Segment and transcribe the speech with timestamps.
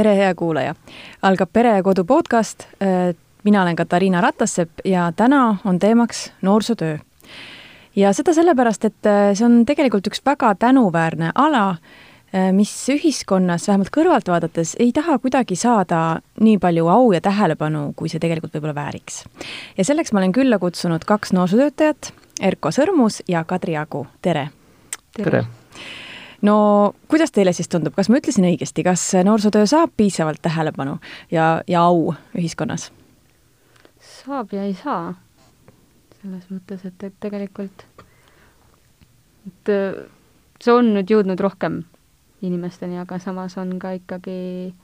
[0.00, 0.74] tere, hea kuulaja!
[1.22, 2.64] algab Pere ja Kodu podcast.
[2.82, 6.98] Äh, mina olen Katariina Ratassepp ja täna on teemaks noorsootöö.
[7.96, 11.76] ja seda sellepärast, et äh, see on tegelikult üks väga tänuväärne ala,
[12.32, 17.92] äh, mis ühiskonnas, vähemalt kõrvalt vaadates, ei taha kuidagi saada nii palju au ja tähelepanu,
[17.96, 19.24] kui see tegelikult võib-olla vääriks.
[19.76, 24.48] ja selleks ma olen külla kutsunud kaks noorsootöötajat, Erko Sõrmus ja Kadri Agu, tere!
[25.12, 25.59] tere, tere.!
[26.42, 26.56] No
[27.08, 30.98] kuidas teile siis tundub, kas ma ütlesin õigesti, kas noorsootöö saab piisavalt tähelepanu
[31.30, 32.90] ja, ja au ühiskonnas?
[34.00, 35.14] saab ja ei saa.
[36.22, 37.86] selles mõttes, et, et tegelikult,
[39.48, 40.02] et äh,
[40.60, 41.82] see on nüüd jõudnud rohkem
[42.44, 44.74] inimesteni, aga samas on ka ikkagi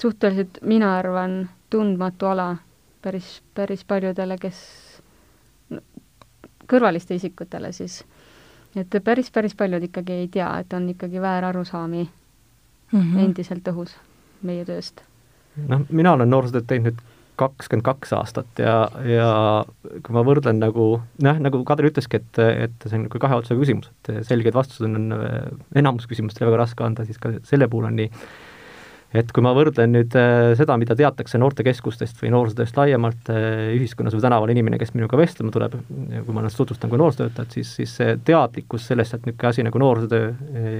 [0.00, 2.56] suhteliselt, mina arvan, tundmatu ala
[3.02, 4.60] päris, päris paljudele, kes
[6.70, 8.00] kõrvaliste isikutele siis
[8.76, 12.08] et päris, päris paljud ikkagi ei tea, et on ikkagi väärarusaami
[12.92, 13.24] mm -hmm.
[13.24, 13.96] endiselt õhus
[14.42, 15.02] meie tööst.
[15.68, 17.00] noh, mina olen noorsootööd teinud nüüd
[17.40, 19.64] kakskümmend kaks aastat ja, ja
[20.04, 23.60] kui ma võrdlen nagu noh, nagu Kadri ütleski, et, et see on nagu kahe otsaga
[23.60, 25.14] küsimus, et selgeid vastuseid on
[25.74, 28.10] enamus küsimustele väga raske anda, siis ka selle puhul on nii
[29.10, 34.14] et kui ma võrdlen nüüd äh, seda, mida teatakse noortekeskustest või noorsootööst laiemalt äh, ühiskonnas
[34.14, 37.94] või tänaval inimene, kes minuga vestlema tuleb, kui ma ennast tutvustan kui noorsootöötajat, siis, siis
[37.98, 40.30] see teadlikkus sellest, et niisugune asi nagu noorsootöö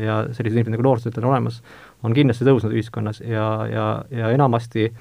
[0.06, 1.60] ja sellised inimesed nagu noorsootöötajad on olemas,
[2.06, 4.92] on kindlasti tõusnud ühiskonnas ja, ja, ja enamasti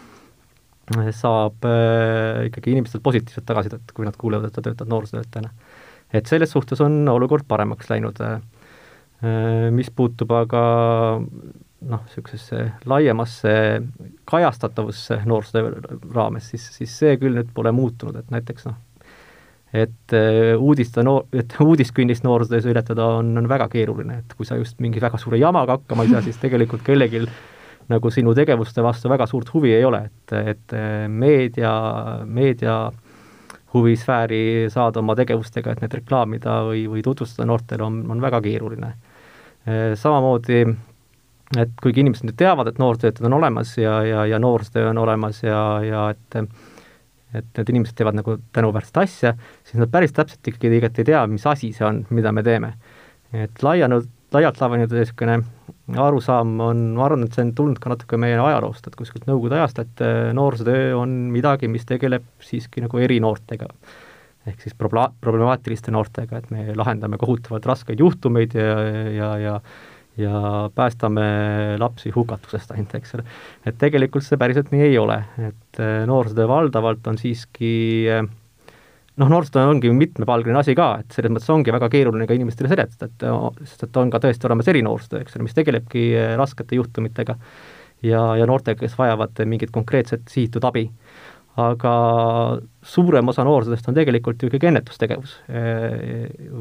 [1.14, 5.53] saab äh, ikkagi inimestelt positiivset tagasisidet, kui nad kuulevad, et sa töötad noorsootöötajana.
[6.14, 8.39] et selles suhtes on olukord paremaks läinud äh,.
[9.75, 10.59] Mis puutub aga
[11.88, 13.52] noh, niisugusesse laiemasse
[14.27, 18.77] kajastatavusse noorsootöö raames, siis, siis see küll nüüd pole muutunud, et näiteks noh,
[19.73, 24.59] et äh, uudistada noor, et uudiskünnist noorsootöös ületada on, on väga keeruline, et kui sa
[24.59, 27.23] just mingi väga suure jamaga hakkama ei saa, siis tegelikult kellelgi
[27.89, 31.71] nagu sinu tegevuste vastu väga suurt huvi ei ole, et, et äh, meedia,
[32.26, 32.82] meedia
[33.73, 38.93] huvisfääri saada oma tegevustega, et need reklaamida või, või tutvustada noortele on, on väga keeruline.
[39.70, 40.64] Äh, samamoodi
[41.58, 45.42] et kuigi inimesed nüüd teavad, et noorsootöötajad on olemas ja, ja, ja noorsootöö on olemas
[45.43, 46.42] ja, ja et
[47.30, 51.20] et need inimesed teevad nagu tänuväärset asja, siis nad päris täpselt ikkagi tegelikult ei tea,
[51.30, 52.73] mis asi see on, mida me teeme.
[53.33, 55.36] et laianud, laialt lavenenud niisugune
[56.02, 59.59] arusaam on, ma arvan, et see on tulnud ka natuke meie ajaloost, et kuskilt Nõukogude
[59.59, 63.70] ajast, et äh, noorsootöö on midagi, mis tegeleb siiski nagu erinoortega.
[64.49, 69.59] ehk siis probla-, problemaatiliste noortega, et me lahendame kohutavalt raskeid juhtumeid ja, ja, ja ja
[70.75, 71.23] päästame
[71.80, 73.23] lapsi hukatusest ainult, eks ole.
[73.65, 77.71] et tegelikult see päriselt nii ei ole, et äh, noorsootöö valdavalt on siiski
[78.11, 78.23] äh,
[79.19, 83.09] noh, noorsootöö ongi mitmepalgeline asi ka, et selles mõttes ongi väga keeruline ka inimestele seletada,
[83.09, 86.05] et äh, sest et on ka tõesti olemas erinoorsootöö, eks ole, mis tegelebki
[86.39, 87.37] raskete juhtumitega
[88.03, 90.87] ja, ja noortega, kes vajavad mingit konkreetset sihitud abi
[91.59, 91.93] aga
[92.86, 95.37] suurem osa noorsoodest on tegelikult ju ikkagi ennetustegevus.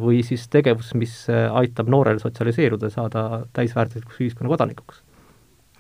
[0.05, 5.03] Või siis tegevus, mis aitab noorel sotsialiseeruda, saada täisväärtuslikuks ühiskonna kodanikuks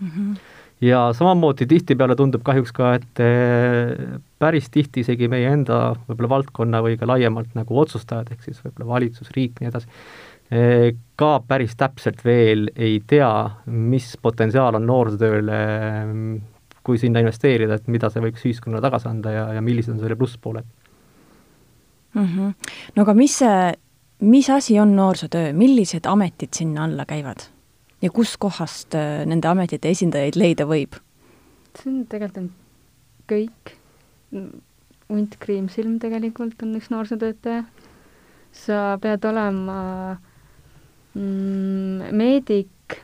[0.01, 0.09] mm.
[0.09, 0.37] -hmm.
[0.81, 6.83] ja samamoodi tihtipeale tundub kahjuks ka, et eh, päris tihti isegi meie enda võib-olla valdkonna
[6.83, 9.89] või ka laiemalt nagu otsustajad, ehk siis võib-olla valitsus, riik, nii edasi,
[10.51, 13.33] eh, ka päris täpselt veel ei tea,
[13.67, 15.59] mis potentsiaal on noorsootööle
[16.89, 20.17] kui sinna investeerida, et mida see võiks ühiskonnale tagasi anda ja, ja millised on selle
[20.17, 20.67] plusspooled
[22.15, 22.25] mm.
[22.25, 22.73] -hmm.
[22.97, 23.73] no aga mis see,
[24.21, 27.49] mis asi on noorsootöö, millised ametid sinna alla käivad?
[28.03, 30.97] ja kuskohast äh, nende ametite esindajaid leida võib?
[31.79, 32.51] see on tegelikult on
[33.29, 33.75] kõik,
[35.09, 37.65] hunt kriimsilm tegelikult on üks noorsootöötaja,
[38.53, 39.81] sa pead olema
[41.15, 42.97] mm, meedik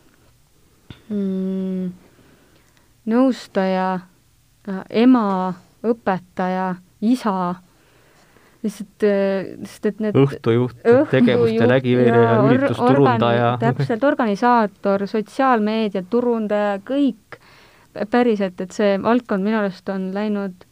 [1.08, 1.92] mm,,
[3.10, 3.88] nõustaja,
[4.69, 5.54] äh, ema,
[5.84, 7.54] õpetaja, isa,
[8.64, 9.05] lihtsalt,
[9.69, 13.50] sest et need õhtujuht õhtu, tegevuste lägiveere ja üritusturundaja.
[13.61, 17.38] täpselt, organisaator, sotsiaalmeedia turundaja, kõik
[18.11, 20.64] päriselt, et see valdkond minu arust on läinud,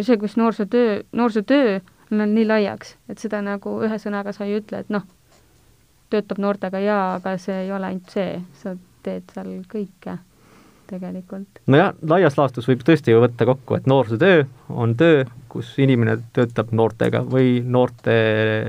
[0.00, 1.80] see, kus noorsootöö, noorsootöö
[2.12, 5.02] on nii laiaks, et seda nagu ühe sõnaga sa ei ütle, et noh,
[6.14, 10.18] töötab noortega jaa, aga see ei ole ainult see, sa teed seal kõike
[10.90, 11.62] tegelikult.
[11.70, 14.44] nojah, laias laastus võib tõesti ju võtta kokku, et noorsootöö
[14.74, 18.16] on töö, kus inimene töötab noortega või noorte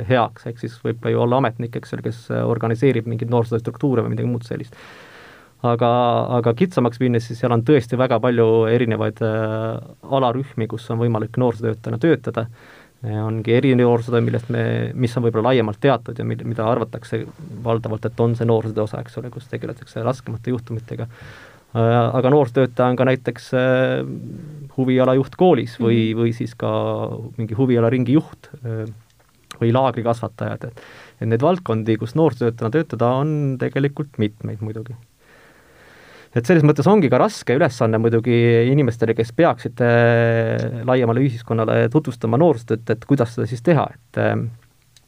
[0.10, 4.30] heaks, ehk siis võib ju olla ametnik, eks ole, kes organiseerib mingeid noorsootööstruktuure või midagi
[4.30, 4.78] muud sellist.
[5.66, 5.90] aga,
[6.38, 11.40] aga kitsamaks minnes, siis seal on tõesti väga palju erinevaid äh, alarühmi, kus on võimalik
[11.42, 12.46] noorsootöötajana töötada,
[13.06, 14.62] ongi erinoorsootöö, millest me,
[14.94, 17.24] mis on võib-olla laiemalt teatud ja mida arvatakse
[17.64, 21.10] valdavalt, et on see noorsootöö osa, eks ole, kus tegeletakse raskemate juhtumitega
[21.76, 23.50] aga noorsootöötaja on ka näiteks
[24.78, 26.22] huvialajuht koolis või mm, -hmm.
[26.22, 26.70] või siis ka
[27.38, 28.50] mingi huvialaringi juht
[29.60, 30.86] või laagrikasvatajad, et
[31.22, 34.96] et neid valdkondi, kus noorsootöötajana töötada, on tegelikult mitmeid muidugi
[36.36, 38.36] et selles mõttes ongi ka raske ülesanne muidugi
[38.72, 44.38] inimestele, kes peaksid äh, laiemale ühiskonnale tutvustama noorsootööd, et kuidas seda siis teha, et äh,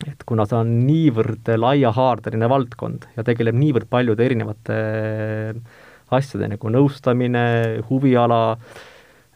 [0.07, 6.71] et kuna see on niivõrd laiahaardeline valdkond ja tegeleb niivõrd paljude erinevate äh, asjade nagu
[6.71, 7.45] nõustamine,
[7.89, 8.41] huviala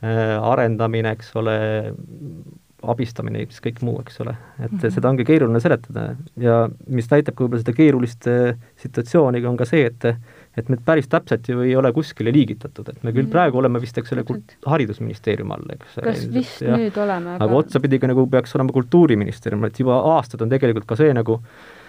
[0.01, 1.55] arendamine, eks ole,
[2.81, 4.31] abistamine, siis kõik muu, eks ole.
[4.59, 4.93] et mm -hmm.
[4.93, 8.29] seda ongi keeruline seletada ja mis näitab ka võib-olla seda keerulist
[8.81, 10.05] situatsiooni, on ka see, et
[10.57, 13.31] et me päris täpselt ju ei ole kuskile liigitatud, et me küll mm.
[13.31, 14.23] praegu oleme vist, eks ole,
[14.65, 15.99] haridusministeeriumi all, eks.
[16.03, 20.01] kas vist ja, nüüd oleme, aga aga otsapidi ka nagu peaks olema Kultuuriministeerium, et juba
[20.17, 21.80] aastaid on tegelikult ka see nagu aga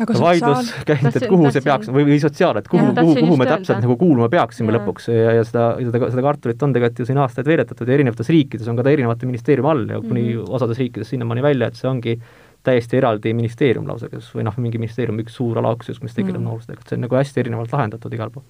[0.00, 3.76] vaidlus käinud, et kuhu see peaks, või, või sotsiaal, et kuhu, kuhu, kuhu me täpselt
[3.76, 3.84] öelda.
[3.84, 4.78] nagu kuuluma peaksime ja.
[4.78, 8.32] lõpuks ja, ja seda, seda, seda kartulit on tegelikult ju siin aastaid veeretatud ja erinevates
[8.32, 10.54] riikides on ka ta erinevate ministeeriumi all ja kuni mm -hmm.
[10.58, 12.18] osades riikides sinnamaani välja, et see ongi
[12.62, 16.46] täiesti eraldi ministeerium lausa, kes või noh, mingi ministeerium, üks suur alaüksus, mis tegeleb mm.
[16.46, 18.44] noorustega, et see on nagu hästi erinevalt lahendatud igal pool.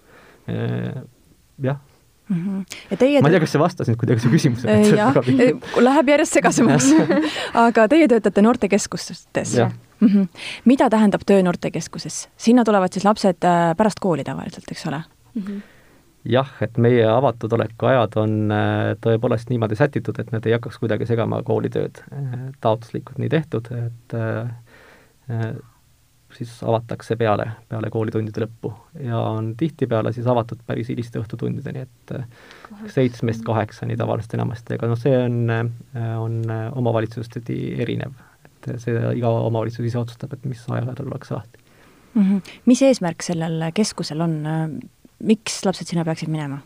[1.62, 1.80] jah
[2.32, 2.76] Mm -hmm.
[2.90, 5.16] ja teie ma ei tea, kas see vastas nüüd kuidagi su küsimusele jah,
[5.88, 6.92] läheb järjest segasemaks
[7.66, 9.28] aga teie töötate noortekeskustes.
[10.00, 10.28] Mm -hmm.
[10.64, 12.28] mida tähendab töö noortekeskuses?
[12.36, 15.02] sinna tulevad siis lapsed äh, pärast kooli tavaliselt, eks ole
[15.34, 15.42] mm?
[15.42, 15.60] -hmm
[16.24, 20.78] jah, et meie avatud oleku ajad on äh, tõepoolest niimoodi sätitud, et need ei hakkaks
[20.82, 22.02] kuidagi segama koolitööd.
[22.12, 25.52] Äh, taotluslikult nii tehtud, et äh,
[26.42, 28.72] siis avatakse peale, peale koolitundide lõppu
[29.02, 32.14] ja on tihtipeale siis avatud päris hiliste õhtutundideni, et
[32.92, 35.38] seitsmest kaheksani tavaliselt enamasti, aga noh, see on,
[36.18, 36.38] on
[36.82, 38.14] omavalitsuseti erinev.
[38.52, 41.58] et see, iga omavalitsus ise otsustab, et mis ajal ollakse lahti
[42.14, 42.22] mm.
[42.22, 42.56] -hmm.
[42.66, 44.36] mis eesmärk sellel keskusel on,
[45.22, 46.58] miks lapsed sinna peaksid minema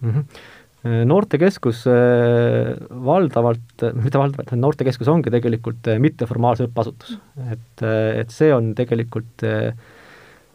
[0.00, 0.10] mm?
[0.10, 2.72] -hmm noortekeskus äh,
[3.06, 7.18] valdavalt, mitte valdavalt, noortekeskus ongi tegelikult äh, mitteformaalse õppeasutus.
[7.54, 9.76] et, et see on tegelikult äh,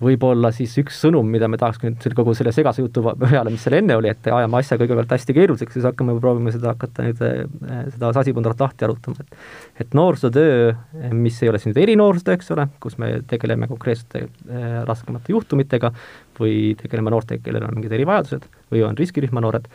[0.04, 3.80] võib-olla siis üks sõnum, mida me tahaks nüüd kogu selle segase jutu peale, mis seal
[3.80, 7.80] enne oli, et ajame asja kõigepealt hästi keeruliseks, siis hakkame, proovime seda hakata nüüd, eh,
[7.96, 10.74] seda sasipundrat lahti arutama, et et noorsootöö,
[11.18, 15.92] mis ei ole siis nüüd erinoorsootöö, eks ole, kus me tegeleme konkreetsete äh, raskemate juhtumitega
[16.38, 19.66] või tegeleme noortega, kellel on mingid erivajadused või on riskirühma noored,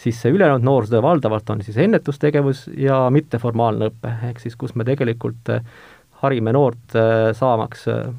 [0.00, 4.84] siis see ülejäänud noorsootöö valdavalt on siis ennetustegevus ja mitteformaalne õpe, ehk siis kus me
[4.88, 5.54] tegelikult
[6.20, 8.10] harime noort äh, saamaks äh,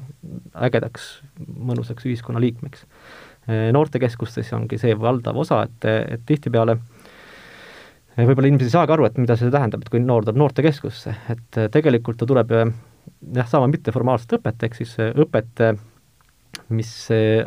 [0.66, 1.08] ägedaks,
[1.38, 2.86] mõnusaks ühiskonnaliikmeks.
[3.46, 6.78] Äh, noortekeskustes ongi see valdav osa, et, et tihtipeale
[8.12, 11.62] võib-olla inimesed ei saagi aru, et mida see tähendab, et kui noor tuleb noortekeskusse, et
[11.72, 15.62] tegelikult ta tuleb jah, saama mitteformaalset õpet, ehk siis õpet,
[16.76, 16.90] mis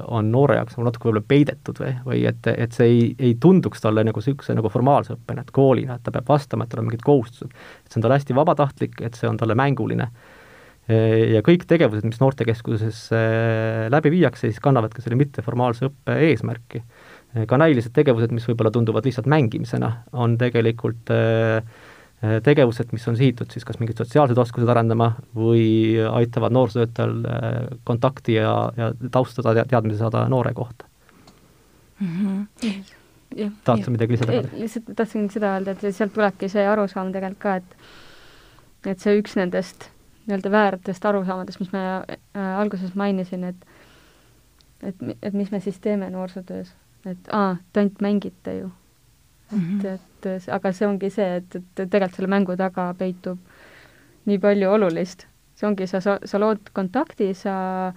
[0.09, 3.83] on noore jaoks nagu natuke võib-olla peidetud või, või et, et see ei, ei tunduks
[3.83, 6.89] talle nagu niisuguse nagu formaalse õppena, et koolina, et ta peab vastama, et tal on
[6.89, 7.53] mingid kohustused.
[7.53, 10.09] et see on talle hästi vabatahtlik, et see on talle mänguline
[10.89, 16.83] ja kõik tegevused, mis noortekeskuses äh, läbi viiakse, siis kannavad ka selle mitteformaalse õppe eesmärki.
[17.49, 21.65] ka näilised tegevused, mis võib-olla tunduvad lihtsalt mängimisena, on tegelikult äh,
[22.21, 28.37] äh, tegevused, mis on sihitud siis kas mingid sotsiaalsed oskused arendama või aitavad noorsootöötajal kontakti
[28.37, 30.85] ja, ja taustada ja teadmisi saada noore kohta
[31.99, 32.45] mm.
[32.61, 33.57] -hmm.
[33.65, 34.45] sa midagi lisada?
[34.53, 37.75] lihtsalt tahtsin seda öelda, et sealt tulebki see arusaam tegelikult ka, et
[38.85, 39.89] et see üks nendest
[40.25, 43.67] nii-öelda väärtest arusaamadest, mis ma äh, alguses mainisin, et
[44.83, 46.73] et, et mis me siis teeme noorsootöös,
[47.05, 48.71] et aa, te ainult mängite ju
[49.51, 49.59] mm.
[49.59, 49.87] -hmm.
[49.87, 53.39] et, et aga see ongi see, et, et tegelikult selle mängu taga peitub
[54.25, 55.27] nii palju olulist.
[55.55, 57.93] see ongi, sa, sa, sa lood kontakti, sa,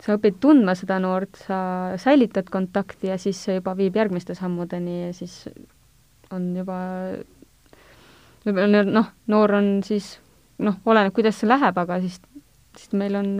[0.00, 1.58] sa õpid tundma seda noort, sa
[1.96, 5.48] säilitad kontakti ja siis see juba viib järgmiste sammudeni ja siis
[6.30, 6.78] on juba
[8.44, 10.20] noh, noor on siis
[10.58, 12.20] noh, oleneb, kuidas see läheb, aga siis,
[12.76, 13.30] siis meil on,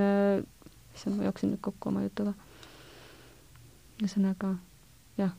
[0.94, 2.34] issand, ma jooksin nüüd kokku oma jutuga.
[4.02, 4.52] ühesõnaga,
[5.16, 5.32] jah,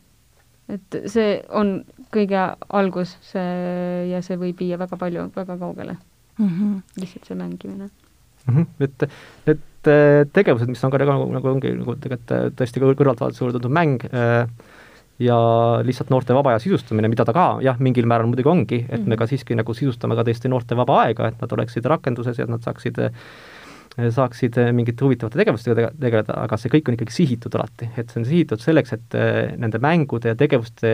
[0.73, 2.43] et see on kõige
[2.79, 5.97] algus, see ja see võib viia väga palju, väga kaugele
[6.37, 6.49] mm.
[6.49, 6.81] -hmm.
[7.01, 7.89] lihtsalt see mängimine
[8.47, 8.55] mm.
[8.55, 8.65] -hmm.
[8.79, 9.09] et
[9.45, 13.37] need äh, tegevused, mis on ka nagu, nagu ongi nagu tegelikult äh, tõesti kõrvalt vaadates
[13.37, 14.47] sulle tundub mäng äh,,
[15.19, 15.37] ja
[15.85, 19.17] lihtsalt noorte vaba aja sisustamine, mida ta ka jah, mingil määral muidugi ongi, et me
[19.17, 19.33] ka mhm.
[19.33, 22.65] siiski nagu sisustame ka tõesti noorte vaba aega, et nad oleksid rakenduses ja et nad
[22.65, 23.01] saaksid
[23.97, 28.27] saaksid mingite huvitavate tegevustega tegeleda, aga see kõik on ikkagi sihitud alati, et see on
[28.29, 29.17] sihitud selleks, et
[29.57, 30.91] nende mängude ja tegevuste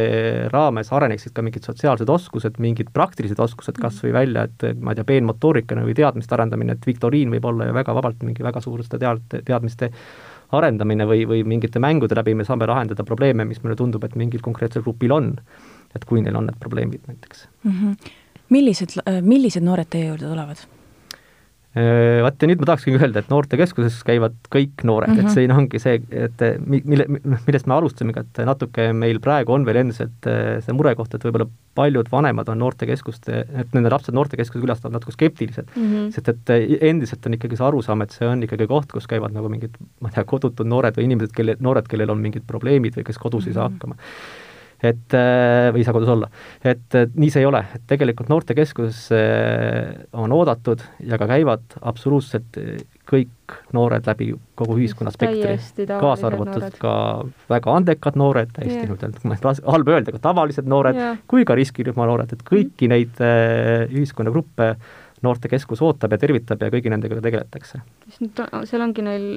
[0.54, 5.02] raames areneksid ka mingid sotsiaalsed oskused, mingid praktilised oskused kas või välja, et ma ei
[5.02, 8.86] tea, peenmotoorikana või teadmiste arendamine, et viktoriin võib olla ju väga vabalt mingi väga suur
[8.88, 9.92] seda tead-, teadmiste
[10.58, 14.42] arendamine või, või mingite mängude läbi me saame lahendada probleeme, mis meile tundub, et mingil
[14.42, 15.34] konkreetsel grupil on.
[15.96, 17.72] et kui neil on need probleemid näiteks mm.
[17.72, 18.14] -hmm.
[18.50, 20.58] millised, millised noored teie juurde tulevad?
[21.74, 25.24] Vaat ja nüüd ma tahakski öelda, et noortekeskuses käivad kõik noored mm, -hmm.
[25.24, 25.34] et mhm.
[25.34, 29.80] siin ongi see, et mille, noh, millest me alustamegi, et natuke meil praegu on veel
[29.82, 30.30] endiselt
[30.62, 35.74] see murekoht, et võib-olla paljud vanemad on noortekeskuste, et nende lapsed noortekeskuse külastavad natuke skeptilised
[35.74, 36.14] mm, -hmm.
[36.14, 36.54] sest et
[36.94, 40.14] endiselt on ikkagi see arusaam, et see on ikkagi koht, kus käivad nagu mingid, ma
[40.14, 43.48] ei tea, kodutud noored või inimesed, kelle, noored, kellel on mingid probleemid või kes kodus
[43.48, 43.50] mm -hmm.
[43.50, 43.74] ei saa mhm.
[43.74, 43.96] hakkama
[44.84, 46.30] et äh, või ei saa kodus olla.
[46.64, 52.60] et nii see ei ole, et tegelikult noortekeskuses äh, on oodatud ja ka käivad absoluutselt
[53.10, 56.96] kõik noored läbi kogu ühiskonna spektri, kaasa arvatud ka
[57.52, 59.64] väga andekad noored, täiesti yeah.
[59.76, 61.24] halb öelda, ka tavalised noored yeah.
[61.28, 62.94] kui ka riskirühma noored, et kõiki mm.
[62.94, 64.74] neid äh, ühiskonnagruppe
[65.24, 67.80] noortekeskus ootab ja tervitab ja kõigi nendega tegeletakse.
[68.20, 69.28] seal ongi neil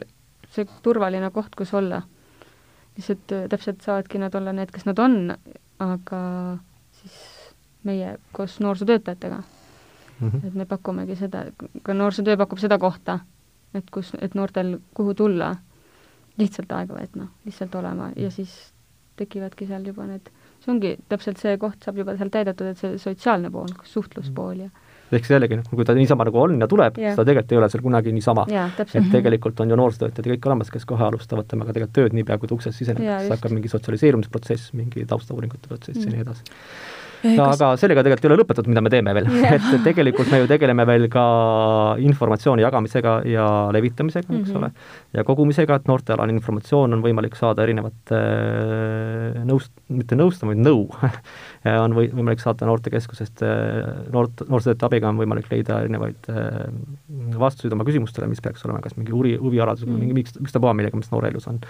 [0.51, 2.03] see turvaline koht, kus olla
[2.97, 5.35] lihtsalt äh, täpselt saavadki nad olla need, kes nad on,
[5.83, 6.21] aga
[7.01, 7.17] siis
[7.87, 9.43] meie koos noorsootöötajatega
[10.21, 10.31] mm.
[10.31, 10.47] -hmm.
[10.47, 11.45] et me pakumegi seda,
[11.83, 13.19] ka noorsootöö pakub seda kohta,
[13.75, 15.57] et kus, et noortel kuhu tulla,
[16.39, 18.73] lihtsalt aega veetma, lihtsalt olema ja siis
[19.17, 20.29] tekivadki seal juba need,
[20.61, 24.71] see ongi täpselt see koht saab juba seal täidetud, et see sotsiaalne pool, suhtluspool ja
[25.13, 27.55] ehk siis jällegi noh, kui ta niisama nagu on ja tuleb yeah., siis ta tegelikult
[27.55, 28.47] ei ole seal kunagi niisama.
[28.83, 32.51] et tegelikult on ju noorsootöötajad kõik olemas, kes kohe alustavad temaga tegelikult tööd niipea, kui
[32.51, 36.07] ta uksest siseneb, siis hakkab mingi sotsialiseerumisprotsess, mingi taustauuringute protsess mm.
[36.07, 36.57] ja nii edasi
[37.23, 37.57] Kas...
[37.57, 39.57] aga sellega tegelikult ei ole lõpetatud, mida me teeme veel yeah.
[39.57, 41.25] et tegelikult me ju tegeleme veel ka
[42.03, 44.43] informatsiooni jagamisega ja levitamisega mm, -hmm.
[44.45, 44.59] eks mhm.
[44.59, 44.71] ole,
[45.17, 50.87] ja kogumisega, et noortealane informatsioon on võimalik saada erinevate äh, nõust-, mitte nõustama, vaid nõu
[51.83, 56.65] on või-, võimalik saada noortekeskusest, äh, noort, noorsootöötajate abiga on võimalik leida erinevaid äh,
[57.39, 60.03] vastuseid oma küsimustele, mis peaks olema kas mingi huvi, huviharadus mm.
[60.03, 61.63] mingi miks, ükstapuha millega, mis noore elus on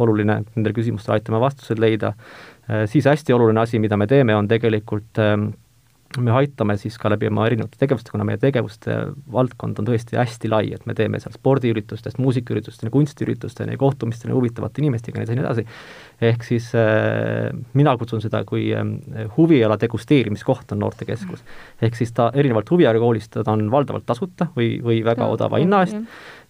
[0.00, 2.14] oluline, nendele küsimustele aitame vastuseid leida
[2.70, 5.50] Äh, siis hästi oluline asi, mida me teeme, on tegelikult ähm,
[6.18, 8.96] me aitame siis ka läbi oma erinevate tegevuste, kuna meie tegevuste
[9.30, 15.22] valdkond on tõesti hästi lai, et me teeme seal spordiüritustest, muusikaüritusteni, kunstiüritusteni, kohtumisteni huvitavate inimestega
[15.22, 15.64] ja nii edasi,
[16.30, 18.82] ehk siis äh, mina kutsun seda kui äh,
[19.36, 21.46] huviala degusteerimiskoht on noortekeskus.
[21.82, 26.02] ehk siis ta erinevalt huvialakoolist, ta on valdavalt tasuta või, või väga odava hinna eest,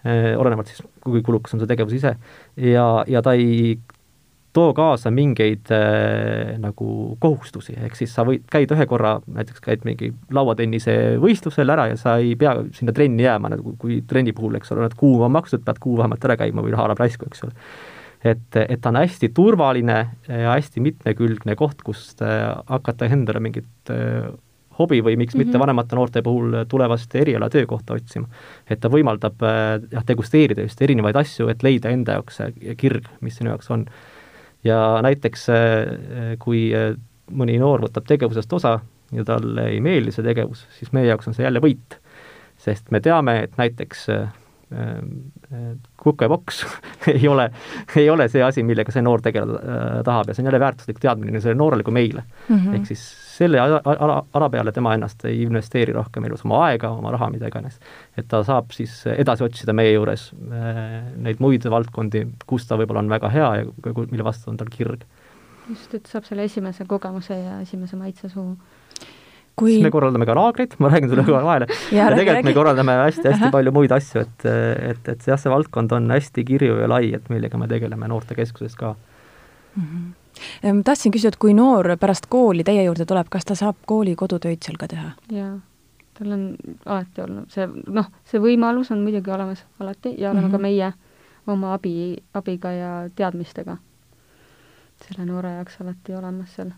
[0.09, 2.17] äh, olenevalt siis, kui kulukas on see tegevus ise,
[2.57, 3.77] ja, ja ta ei
[4.53, 9.87] too kaasa mingeid äh, nagu kohustusi, ehk siis sa võid, käid ühe korra, näiteks käid
[9.87, 14.59] mingi lauatennise võistlusel ära ja sa ei pea sinna trenni jääma, nagu kui trenni puhul,
[14.59, 17.31] eks ole, oled kuu on makstud, pead kuu vähemalt ära käima või raha läheb raisku,
[17.31, 17.57] eks ole.
[18.25, 23.95] et, et ta on hästi turvaline ja hästi mitmekülgne koht, kust äh, hakata endale mingit
[23.95, 24.31] äh,
[24.81, 25.47] hobi või miks mm -hmm.
[25.47, 25.63] mitte mhm.
[25.63, 28.27] vanemate noorte puhul tulevast eriala töökohta otsima.
[28.71, 33.07] et ta võimaldab äh, jah, degusteerida just erinevaid asju, et leida enda jaoks see kirg,
[33.21, 33.87] mis sinu jaoks on
[34.65, 36.93] ja näiteks äh, kui äh,
[37.31, 38.79] mõni noor võtab tegevusest osa
[39.15, 41.99] ja talle ei meeldi see tegevus, siis meie jaoks on see jälle võit.
[42.61, 44.29] sest me teame, et näiteks äh,
[46.03, 46.61] kukepoks
[47.15, 47.49] ei ole,
[47.97, 51.35] ei ole see asi, millega see noor tegeleda tahab ja see on jälle väärtuslik teadmine
[51.35, 52.57] nii sellele noorele kui meile mm.
[52.57, 52.77] -hmm.
[52.77, 56.93] ehk siis selle ala, ala, ala peale tema ennast ei investeeri rohkem elus oma aega,
[56.97, 57.79] oma raha, mida iganes.
[58.19, 63.05] et ta saab siis edasi otsida meie juures äh, neid muid valdkondi, kus ta võib-olla
[63.05, 65.07] on väga hea ja mille vastu on tal kirg.
[65.71, 68.55] just, et saab selle esimese kogemuse ja esimese maitse suhu
[69.61, 71.67] kui siis me korraldame ka laagreid, ma räägin sulle kohe vahele,
[71.97, 72.49] ja, ja tegelikult räägi.
[72.49, 74.49] me korraldame hästi-hästi palju muid asju, et,
[74.93, 78.79] et, et jah, see valdkond on hästi kirju ja lai, et millega me tegeleme noortekeskuses
[78.81, 79.85] ka mm.
[79.85, 80.09] -hmm
[80.85, 84.63] tahtsin küsida, et kui noor pärast kooli teie juurde tuleb, kas ta saab kooli kodutöid
[84.65, 85.13] seal ka teha?
[85.33, 85.53] jaa,
[86.19, 86.45] tal on
[86.87, 90.53] alati olnud see, noh, see võimalus on muidugi olemas alati ja oleme mm -hmm.
[90.53, 90.93] ka meie
[91.47, 93.77] oma abi, abiga ja teadmistega
[95.05, 96.71] selle noore jaoks alati olemas seal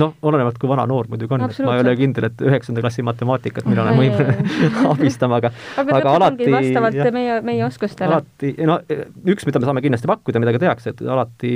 [0.00, 3.04] noh, olenevalt kui vana noor muidugi on, et ma ei ole kindel, et üheksanda klassi
[3.06, 5.50] matemaatikat mina olen võimeline abistama, aga
[5.82, 8.10] aga, aga alati vastavalt jah, meie, meie oskustele.
[8.10, 8.78] alati, no
[9.34, 11.54] üks, mida me saame kindlasti pakkuda, mida ka tehakse, et alati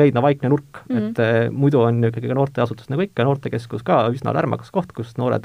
[0.00, 1.10] leidma vaikne nurk mm, -hmm.
[1.10, 5.16] et eh, muidu on ikkagi ka noorteasutus nagu ikka, noortekeskus ka üsna lärmakas koht, kus
[5.20, 5.44] noored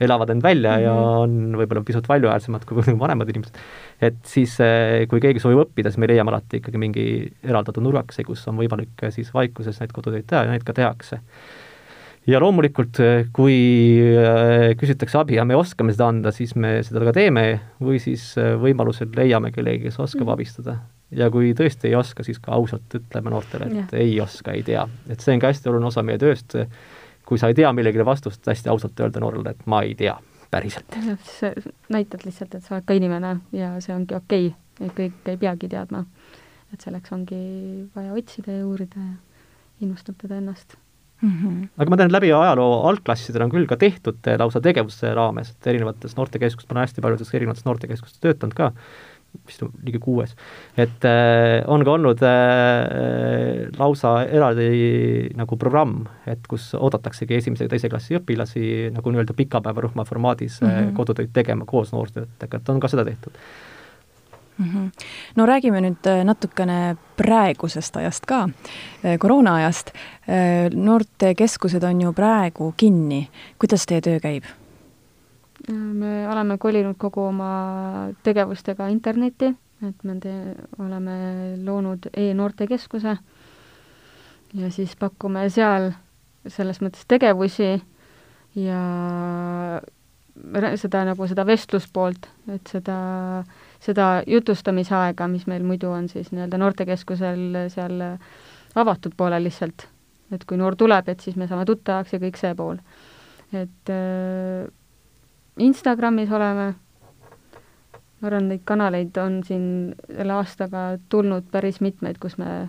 [0.00, 0.84] elavad end välja mm -hmm.
[0.84, 1.02] ja mhm.
[1.02, 3.54] on võib-olla pisut valjuhäälsemad kui vanemad inimesed.
[4.00, 7.06] et siis, eh, kui keegi soovib õppida, siis me leiame alati ikkagi mingi
[7.42, 11.20] eraldatud nurgakese, kus on võimalik eh, siis vaikuses neid kodutöid teha ja neid ka tehakse
[12.26, 13.56] ja loomulikult, eh, kui
[14.78, 19.10] küsitakse abi ja me oskame seda anda, siis me seda ka teeme või siis võimalusel
[19.16, 20.32] leiame kellegi, kes oskab mm.
[20.32, 20.78] abistada.
[21.10, 23.98] ja kui tõesti ei oska, siis ka ausalt ütleme noortele, et ja.
[23.98, 24.86] ei oska, ei tea.
[25.08, 26.54] et see on ka hästi oluline osa meie tööst,
[27.28, 30.16] kui sa ei tea millegile vastust, hästi ausalt öelda noorele, et ma ei tea,
[30.50, 30.96] päriselt.
[31.38, 31.52] sa
[31.92, 35.38] näitad lihtsalt, et sa oled ka inimene ja see ongi okei okay et kõik ei
[35.40, 36.04] peagi teadma.
[36.72, 37.38] et selleks ongi
[37.94, 39.14] vaja otsida ja uurida ja
[39.80, 40.76] innustada ennast
[41.22, 41.30] mm.
[41.30, 41.68] -hmm.
[41.78, 45.66] aga ma tean, et läbi ajaloo algklassidel on küll ka tehtud lausa tegevuste raames, et
[45.66, 48.72] erinevates noortekeskustes, ma olen hästi paljudes erinevates noortekeskustes töötanud ka,
[49.48, 50.34] vist ligi kuues,
[50.76, 57.72] et äh, on ka olnud äh, lausa eraldi nagu programm, et kus oodataksegi esimese ja
[57.72, 60.92] teise klassi õpilasi nagu nii-öelda pikapäevarühma formaadis mm -hmm.
[60.96, 63.32] kodutöid tegema koos noortöötajatega, et on ka seda tehtud
[64.58, 64.64] mm.
[64.64, 64.90] -hmm.
[65.36, 68.48] no räägime nüüd äh, natukene praegusest ajast ka,
[69.04, 69.92] äh, koroona ajast.
[70.74, 74.44] noortekeskused on ju praegu kinni, kuidas teie töö käib?
[75.72, 77.50] Me oleme kolinud kogu oma
[78.24, 79.50] tegevustega internetti,
[79.88, 81.18] et me te-, oleme
[81.64, 83.16] loonud e-noortekeskuse
[84.54, 85.90] ja siis pakume seal
[86.48, 87.76] selles mõttes tegevusi
[88.56, 88.80] ja
[90.78, 92.98] seda nagu seda vestluspoolt, et seda,
[93.82, 98.02] seda jutustamisaega, mis meil muidu on siis nii-öelda noortekeskusel seal
[98.78, 99.88] avatud poolel lihtsalt.
[100.32, 102.76] et kui noor tuleb, et siis me saame tuttavaks ja kõik see pool.
[103.52, 103.92] et
[105.58, 106.66] Instagramis oleme,
[108.20, 109.64] ma arvan, neid kanaleid on siin
[110.06, 112.68] selle aastaga tulnud päris mitmeid, kus me,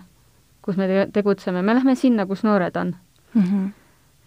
[0.62, 2.94] kus me tegutseme, me lähme sinna, kus noored on
[3.34, 3.42] mm.
[3.42, 3.70] -hmm.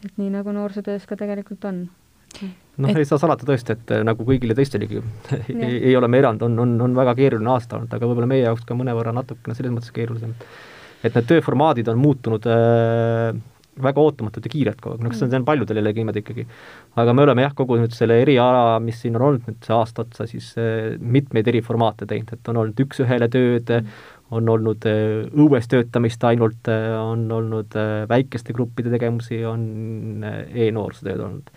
[0.05, 1.87] et nii, nagu noorsootöös ka tegelikult on
[2.77, 5.01] noh et..., ei saa salata tõesti, et äh, nagu kõigile teistelegi
[5.67, 8.45] ei, ei ole me erand, on, on, on väga keeruline aasta olnud, aga võib-olla meie
[8.47, 10.33] jaoks ka mõnevõrra natukene selles mõttes keerulisem.
[11.03, 13.33] et need tööformaadid on muutunud äh,
[13.81, 16.45] väga ootamatult ja kiirelt kogu aeg, noh, see on, see on paljudel jällegi niimoodi ikkagi.
[17.01, 20.05] aga me oleme jah, kogu nüüd selle eriala, mis siin on olnud nüüd see aasta
[20.05, 23.95] otsa, siis äh, mitmeid eri formaate teinud, et on olnud üks-ühele tööd mm.,
[24.33, 27.77] on olnud äh, õues töötamist ainult, äh, on olnud
[28.09, 31.49] väikeste gruppide tegevusi, on e-noorsootööd olnud.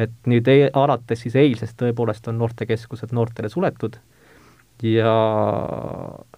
[0.00, 4.00] et nüüd e alates siis eilsest tõepoolest on noortekeskused noortele suletud
[4.82, 5.14] ja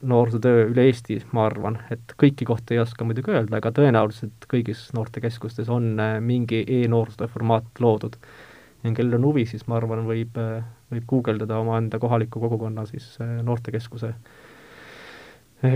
[0.03, 4.87] noorsootöö üle Eesti, ma arvan, et kõiki kohti ei oska muidugi öelda, aga tõenäoliselt kõigis
[4.97, 8.19] noortekeskustes on äh, mingi e-noorsootöö formaat loodud.
[8.85, 13.15] ja kellel on huvi, siis ma arvan, võib, äh, võib guugeldada omaenda kohaliku kogukonna siis
[13.21, 14.15] äh, noortekeskuse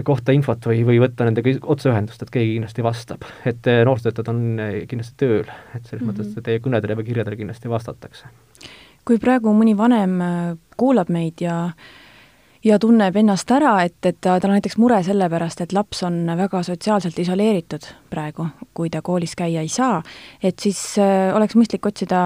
[0.04, 3.22] kohta infot või, või võtta nendega otseühendust, et keegi kindlasti vastab.
[3.48, 4.42] et noorsootöötajad on
[4.90, 6.18] kindlasti tööl, et selles mm -hmm.
[6.18, 8.28] mõttes teie kõnedele või kirjadele kindlasti vastatakse.
[9.04, 10.20] kui praegu mõni vanem
[10.76, 11.70] kuulab meid ja
[12.64, 16.20] ja tunneb ennast ära, et, et tal on näiteks mure selle pärast, et laps on
[16.38, 20.00] väga sotsiaalselt isoleeritud praegu, kui ta koolis käia ei saa,
[20.42, 22.20] et siis äh, oleks mõistlik otsida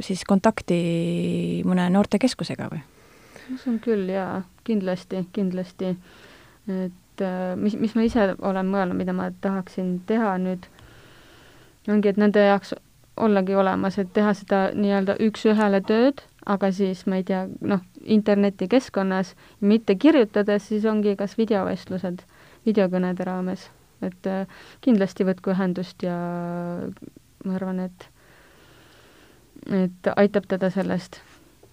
[0.00, 2.82] siis kontakti mõne noortekeskusega või?
[3.46, 5.92] ma usun küll jaa, kindlasti, kindlasti.
[6.66, 10.66] et äh, mis, mis ma ise olen mõelnud, mida ma tahaksin teha nüüd,
[11.88, 12.74] ongi, et nende jaoks
[13.16, 19.34] ollagi olemas, et teha seda nii-öelda üks-ühele tööd aga siis ma ei tea, noh, internetikeskkonnas,
[19.60, 22.22] mitte kirjutades, siis ongi kas videovestlused
[22.66, 23.68] videokõnede raames,
[24.02, 24.46] et äh,
[24.84, 26.16] kindlasti võtku ühendust ja
[27.44, 28.10] ma arvan, et
[29.72, 31.18] et aitab teda sellest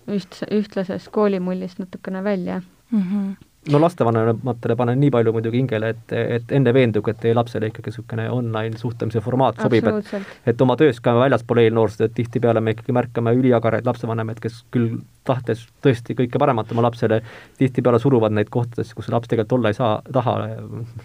[0.09, 3.01] üht-, ühtlasest koolimullist natukene välja mm.
[3.01, 7.69] -hmm no lastevanematele panen nii palju muidugi hingele, et, et enne veenduge, et teie lapsele
[7.69, 12.73] ikkagi niisugune online suhtlemise formaat sobib, et et oma töös ka väljaspool eelnoorsust, tihtipeale me
[12.75, 14.97] ikkagi märkame üliagaraid lapsevanemaid, kes küll
[15.27, 17.21] tahtes tõesti kõike paremat oma lapsele,
[17.59, 20.35] tihtipeale suruvad neid kohtadesse, kus laps tegelikult olla ei saa, taha,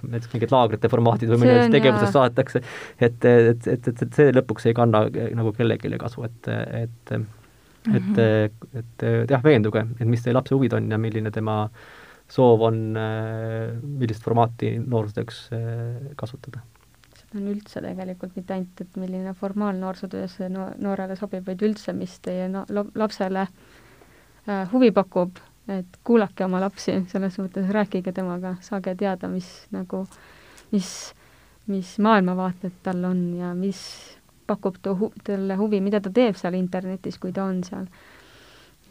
[0.02, 2.64] näiteks mingid laagrite formaadid või millisest tegevusest saadetakse,
[2.98, 7.14] et, et, et, et, et see lõpuks ei kanna nagu kellelegi kasu, et, et
[7.88, 8.74] et mm, -hmm.
[8.74, 11.97] et, et jah, veenduge, et mis teie lapse huvid on ja milline tema äh,
[12.32, 16.62] soov on, äh, millist formaati noorsootööks äh, kasutada?
[17.18, 21.92] seda on üldse tegelikult mitte ainult, et milline formaalnoorsootöö see no noorele sobib, vaid üldse,
[21.96, 28.56] mis teie no lapsele äh, huvi pakub, et kuulake oma lapsi, selles mõttes rääkige temaga,
[28.64, 30.04] saage teada, mis nagu,
[30.72, 30.92] mis,
[31.68, 33.82] mis maailmavaated tal on ja mis
[34.48, 37.88] pakub ta hu-, talle huvi, mida ta teeb seal internetis, kui ta on seal.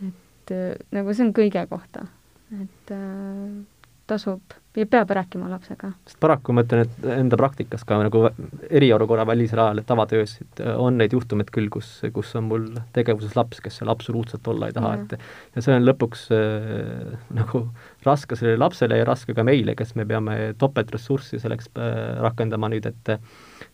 [0.07, 0.53] et
[0.93, 2.05] nagu see on kõige kohta
[2.51, 3.65] et äh,
[4.07, 4.41] tasub
[4.85, 5.91] peab rääkima lapsega.
[6.05, 8.23] sest paraku ma ütlen, et enda praktikas ka nagu
[8.69, 13.35] eriolukorra välisel ajal, et tavatöös, et on neid juhtumeid küll, kus, kus on mul tegevuses
[13.39, 15.17] laps, kes seal absoluutselt olla ei taha, et
[15.55, 17.67] ja see on lõpuks äh, nagu
[18.05, 22.85] raske sellele lapsele ja raske ka meile, kes me peame topeltressurssi selleks äh, rakendama nüüd,
[22.91, 23.17] et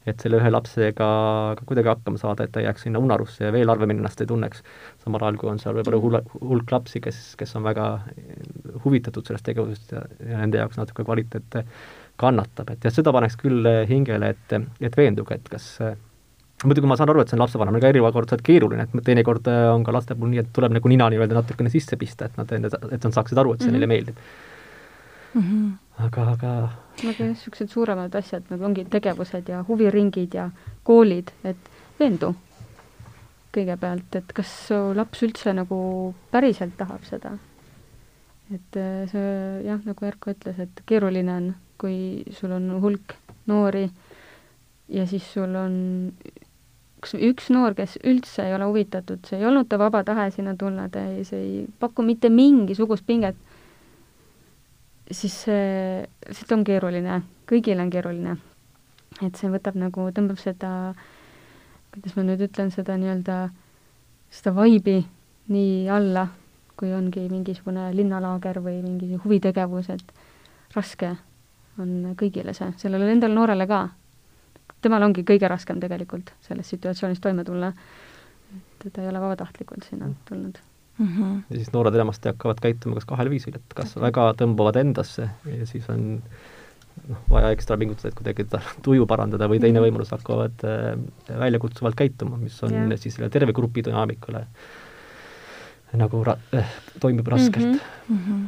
[0.07, 1.07] et selle ühe lapsega
[1.57, 4.27] ka kuidagi hakkama saada, et ta ei jääks sinna unarusse ja veel harvemini ennast ei
[4.27, 4.63] tunneks.
[5.03, 7.87] samal ajal, kui on seal võib-olla hulk, lapsi, kes, kes on väga
[8.83, 11.59] huvitatud sellest tegevusest ja, ja nende jaoks natuke kvaliteet
[12.21, 15.67] kannatab, et jah, seda paneks küll hingele, et, et veenduge, et kas
[16.63, 19.95] muidugi ma saan aru, et see on lapsevanemale ka erivakordselt keeruline, et teinekord on ka
[19.95, 23.15] laste puhul nii, et tuleb nagu nina nii-öelda natukene sisse pista, et nad, et nad
[23.17, 23.79] saaksid aru, et see mm -hmm.
[23.79, 24.15] neile meeldib
[25.33, 25.41] mm.
[25.41, 26.05] -hmm.
[26.05, 26.53] aga, aga
[27.03, 30.49] aga jah, niisugused suuremad asjad nagu ongi tegevused ja huviringid ja
[30.83, 32.35] koolid, et veendu
[33.53, 37.37] kõigepealt, et kas su laps üldse nagu päriselt tahab seda.
[38.51, 39.27] Et äh, see
[39.67, 43.15] jah, nagu Erko ütles, et keeruline on, kui sul on hulk
[43.47, 43.87] noori
[44.91, 45.75] ja siis sul on
[47.03, 50.55] üks, üks noor, kes üldse ei ole huvitatud, see ei olnud ta vaba tahe sinna
[50.59, 53.39] tulla, ta ei, see ei paku mitte mingisugust pinget,
[55.11, 58.37] siis see, lihtsalt on keeruline, kõigil on keeruline.
[59.21, 60.93] et see võtab nagu, tõmbab seda,
[61.93, 63.37] kuidas ma nüüd ütlen, seda nii-öelda,
[64.33, 65.03] seda vaibi
[65.53, 66.27] nii alla,
[66.79, 70.13] kui ongi mingisugune linnalaager või mingi huvitegevus, et
[70.75, 71.15] raske
[71.81, 73.87] on kõigile see, sellele endale noorele ka
[74.83, 77.71] temal ongi kõige raskem tegelikult selles situatsioonis toime tulla.
[78.85, 80.15] et ta ei ole vabatahtlikult sinna mm.
[80.27, 80.57] tulnud
[80.97, 81.07] mm.
[81.07, 81.37] -hmm.
[81.49, 85.67] ja siis noored enamasti hakkavad käituma kas kahel viisil, et kas väga tõmbavad endasse ja
[85.69, 86.19] siis on
[87.07, 89.89] noh, vaja ekstra pingutada, et kuidagi ta tuju parandada või teine mm -hmm.
[89.89, 92.99] võimalus hakkavad äh, väljakutsuvalt käituma, mis on yeah.
[92.99, 94.45] siis selle terve grupi dünaamikale
[95.97, 97.79] nagu ra-, äh, toimib raskelt
[98.09, 98.19] mm.
[98.19, 98.43] -hmm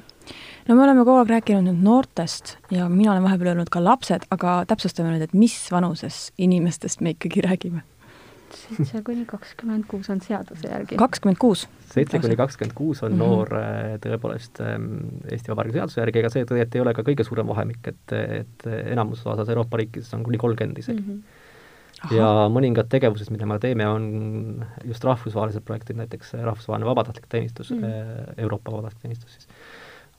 [0.67, 4.25] no me oleme kogu aeg rääkinud nüüd noortest ja mina olen vahepeal öelnud ka lapsed,
[4.33, 7.83] aga täpsustame nüüd, et mis vanuses inimestest me ikkagi räägime?
[8.55, 10.97] seitse kuni kakskümmend kuus on seaduse järgi.
[10.97, 11.65] kakskümmend kuus?
[11.91, 13.23] seitse kuni kakskümmend kuus on mm -hmm.
[13.23, 14.85] noor äh, tõepoolest ähm,
[15.31, 18.67] Eesti Vabariigi seaduse järgi, ega see tõesti ei ole ka kõige suurem vahemik, et, et
[18.85, 21.11] enamus osas Euroopa riikides on kuni kolmkümmend isegi mm.
[21.11, 21.43] -hmm.
[22.13, 24.05] Ja mõningad tegevused, mida me teeme, on
[24.85, 28.33] just rahvusvahelised projektid, näiteks rahvusvaheline vabatahtlik teenistus mm, -hmm.
[28.37, 29.47] Euroopa vabatahtlik teenistus siis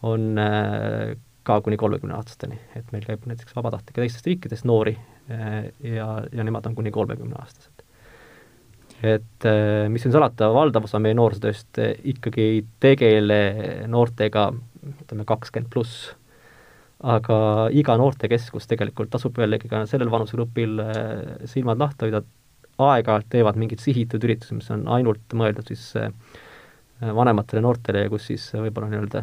[0.02, 4.96] on äh, ka kuni kolmekümneaastasteni, et meil käib näiteks vabatahtlikke teistest riikidest noori
[5.30, 7.84] äh, ja, ja nemad on kuni kolmekümneaastased.
[9.02, 11.80] et äh, mis siin salata, valdav osa meie noorsootööst
[12.12, 13.40] ikkagi ei tegele
[13.92, 14.50] noortega
[14.86, 16.14] ütleme kakskümmend pluss,
[17.04, 17.38] aga
[17.76, 20.80] iga noortekeskus tegelikult tasub jällegi ka sellel vanusegrupil
[21.44, 22.22] silmad lahti hoida,
[22.80, 25.90] aeg-ajalt teevad mingeid sihitud üritusi, mis on ainult mõeldud siis
[27.00, 29.22] vanematele noortele ja kus siis võib-olla nii-öelda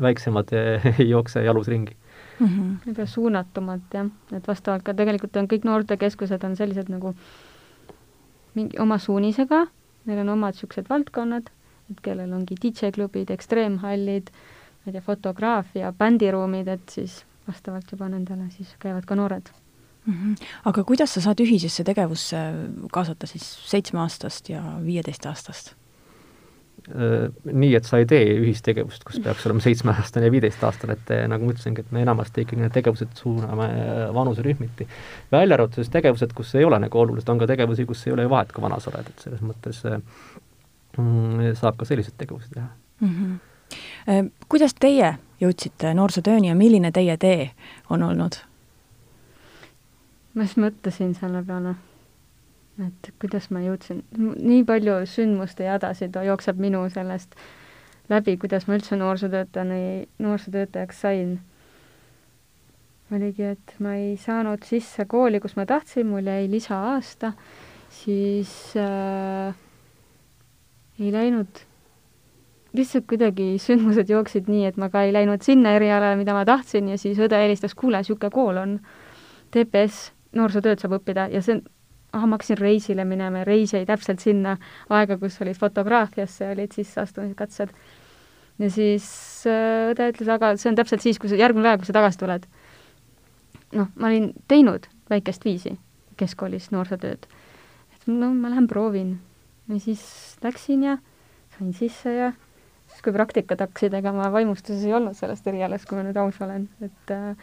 [0.00, 1.96] väiksemad ei jookse jalus ringi
[2.38, 2.46] mm.
[2.46, 2.76] -hmm.
[2.86, 7.14] võib-olla suunatumalt jah, et vastavalt ka tegelikult on kõik noortekeskused on sellised nagu
[8.54, 9.66] mingi oma suunisega,
[10.06, 11.48] neil on omad niisugused valdkonnad,
[11.90, 14.30] et kellel ongi DJ-klubid, ekstreemhallid,
[14.84, 19.48] ma ei tea, fotograafia, bändiruumid, et siis vastavalt juba nendele siis käivad ka noored
[20.06, 20.12] mm.
[20.14, 20.46] -hmm.
[20.64, 22.36] aga kuidas sa saad ühisesse tegevusse
[22.92, 25.74] kaasata siis seitsmeaastast ja viieteistaastast?
[26.84, 31.22] Äh, nii, et sa ei tee ühistegevust, kus peaks olema seitsmeaastane ja viieteistaastane, et äh,
[31.32, 34.88] nagu ma ütlesingi, et me enamasti ikkagi need tegevused suuname äh, vanuserühmiti.
[35.32, 38.26] välja arvatud siis tegevused, kus ei ole nagu olulised, on ka tegevusi, kus ei ole
[38.26, 39.80] ju vahet, kui vana sa oled, et selles mõttes
[40.98, 43.08] mm, saab ka selliseid tegevusi teha mm.
[43.08, 43.38] -hmm.
[44.48, 47.50] Kuidas teie jõudsite noorsootööni ja milline teie tee
[47.90, 48.42] on olnud?
[50.34, 51.76] ma just mõtlesin selle peale
[52.82, 57.36] et kuidas ma jõudsin, nii palju sündmuste jadasid jookseb minu sellest
[58.10, 61.36] läbi, kuidas ma üldse noorsootöötajani, noorsootöötajaks sain.
[63.14, 67.32] oligi, et ma ei saanud sisse kooli, kus ma tahtsin, mul jäi lisaaasta,
[67.94, 68.50] siis
[68.80, 69.54] äh,
[70.98, 71.62] ei läinud,
[72.74, 76.88] lihtsalt kuidagi sündmused jooksid nii, et ma ka ei läinud sinna erialale, mida ma tahtsin
[76.90, 78.78] ja siis õde helistas, kuule, niisugune kool on,
[79.54, 81.62] TPS, noorsootööd saab õppida ja see on
[82.14, 84.56] ah, ma hakkasin reisile minema ja reis jäi täpselt sinna
[84.92, 87.70] aega, kus olid fotograafiasse olid sisseastumiskatsed.
[88.58, 89.06] ja siis
[89.50, 92.20] äh, õde ütles, aga see on täpselt siis, kui sa, järgmine päev, kui sa tagasi
[92.22, 92.46] tuled.
[93.74, 95.76] noh, ma olin teinud väikest viisi
[96.18, 97.26] keskkoolis noorsootööd.
[97.94, 99.18] et no ma lähen proovin.
[99.68, 100.04] ja siis
[100.42, 100.98] läksin ja
[101.58, 102.32] sain sisse ja
[103.04, 106.68] kui praktikad hakkasid, ega ma vaimustuses ei olnud sellest erialast, kui ma nüüd aus olen,
[106.84, 107.34] et äh,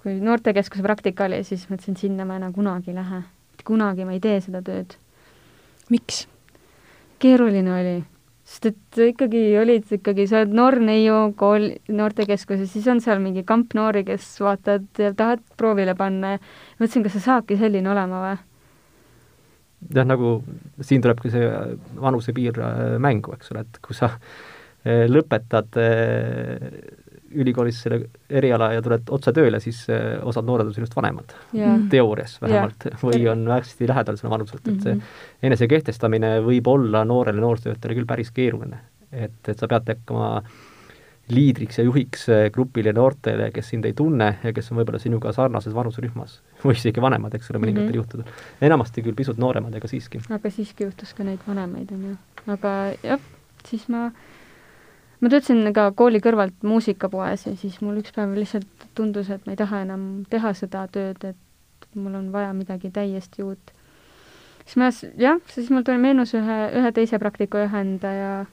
[0.00, 3.22] kui noortekeskuse praktika oli, siis mõtlesin, sinna ma enam kunagi ei lähe
[3.64, 4.96] kunagi ma ei tee seda tööd.
[5.90, 6.26] miks?
[7.22, 7.98] keeruline oli,
[8.48, 13.44] sest et ikkagi olid ikkagi, sa oled noor neiu kool, noortekeskuses, siis on seal mingi
[13.46, 16.40] kamp noori, kes vaatad ja tahad proovile panna ja
[16.80, 18.40] mõtlesin, kas see saabki selline olema või?
[19.90, 20.36] Jah, nagu
[20.84, 21.52] siin tulebki see
[22.00, 26.66] vanusepiir äh, mängu, eks ole, et kui sa äh, lõpetad äh,
[27.32, 32.34] ülikoolis selle eriala ja tuled otse tööle, siis osad noored on sinust vanemad yeah., teoorias
[32.42, 35.46] vähemalt yeah., või on hästi lähedal selle vanuselt, et see mm -hmm.
[35.48, 38.82] enese kehtestamine võib olla noorele noorsootöötajale küll päris keeruline.
[39.12, 40.42] et, et sa pead hakkama
[41.34, 45.32] liidriks ja juhiks eh, grupile noortele, kes sind ei tunne ja kes on võib-olla sinuga
[45.36, 48.02] sarnases vanuserühmas või isegi vanemad, eks ole, mõningatel mm -hmm.
[48.02, 48.68] juhtudel.
[48.68, 50.22] enamasti küll pisut nooremad, aga siiski.
[50.30, 52.16] aga siiski juhtus ka neid vanemaid, on ju.
[52.56, 53.20] aga jah,
[53.68, 54.10] siis ma
[55.22, 59.54] ma töötasin ka kooli kõrvalt muusikapoes ja siis mul üks päev lihtsalt tundus, et ma
[59.54, 63.72] ei taha enam teha seda tööd, et mul on vaja midagi täiesti uut.
[64.64, 68.46] siis ma, jah, siis mul tuli meenus ühe, ühe teise praktikajuhendaja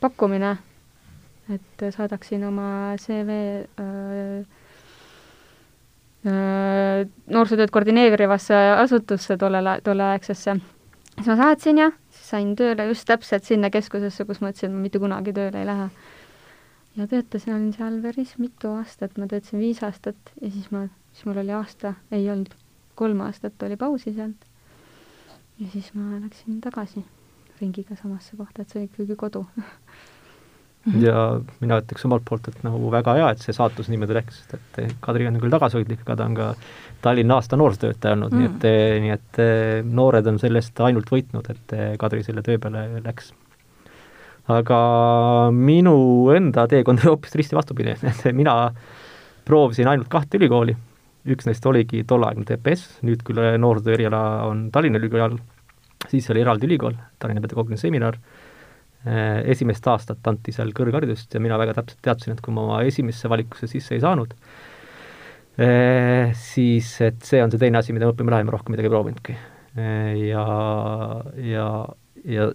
[0.00, 0.56] pakkumine,
[1.50, 3.30] et saadaksin oma CV
[3.80, 4.42] öö,
[6.26, 10.56] öö, noorsootööd koordineerivasse asutusse tollele, tolleaegsesse.
[11.16, 14.76] siis ma saatsin ja siis sain tööle just täpselt sinna keskusesse, kus ma mõtlesin, et
[14.76, 15.88] ma mitte kunagi tööle ei lähe.
[16.96, 21.26] ja töötasin, olin seal päris mitu aastat, ma töötasin viis aastat ja siis ma, siis
[21.26, 22.54] mul oli aasta, ei olnud,
[22.94, 24.46] kolm aastat oli pausi sealt.
[25.58, 27.04] ja siis ma läksin tagasi
[27.60, 29.46] ringiga samasse kohta, et see oli ikkagi kodu
[30.84, 31.04] Mm -hmm.
[31.06, 34.80] ja mina ütleks omalt poolt, et nagu väga hea, et see saatus niimoodi läks, et
[35.00, 36.54] Kadri on küll tagasihoidlik, aga ta on ka
[37.02, 38.58] Tallinna aasta noorsootöötaja olnud mm, -hmm.
[38.64, 42.58] nii et, nii et eh, noored on sellest ainult võitnud, et eh, Kadri selle töö
[42.58, 43.32] peale läks.
[44.48, 44.78] aga
[45.54, 48.72] minu enda teekond oli hoopis risti vastupidi, et mina
[49.44, 50.76] proovisin ainult kahte ülikooli,
[51.26, 55.38] üks neist oligi tolleaegne TPS, nüüd küll noorsootöö eriala on Tallinna Ülikooli all,
[56.08, 58.18] siis oli eraldi ülikool, Tallinna Pedagoogiline Seminar
[59.04, 63.30] esimest aastat anti seal kõrgharidust ja mina väga täpselt teadsin, et kui ma oma esimesse
[63.30, 64.34] valikusse sisse ei saanud,
[65.58, 68.94] äh, siis et see on see teine asi, mida me õppima läheme, rohkem midagi ei
[68.94, 69.34] proovinudki.
[69.74, 70.44] Äh, ja,
[71.50, 71.66] ja,
[72.36, 72.46] ja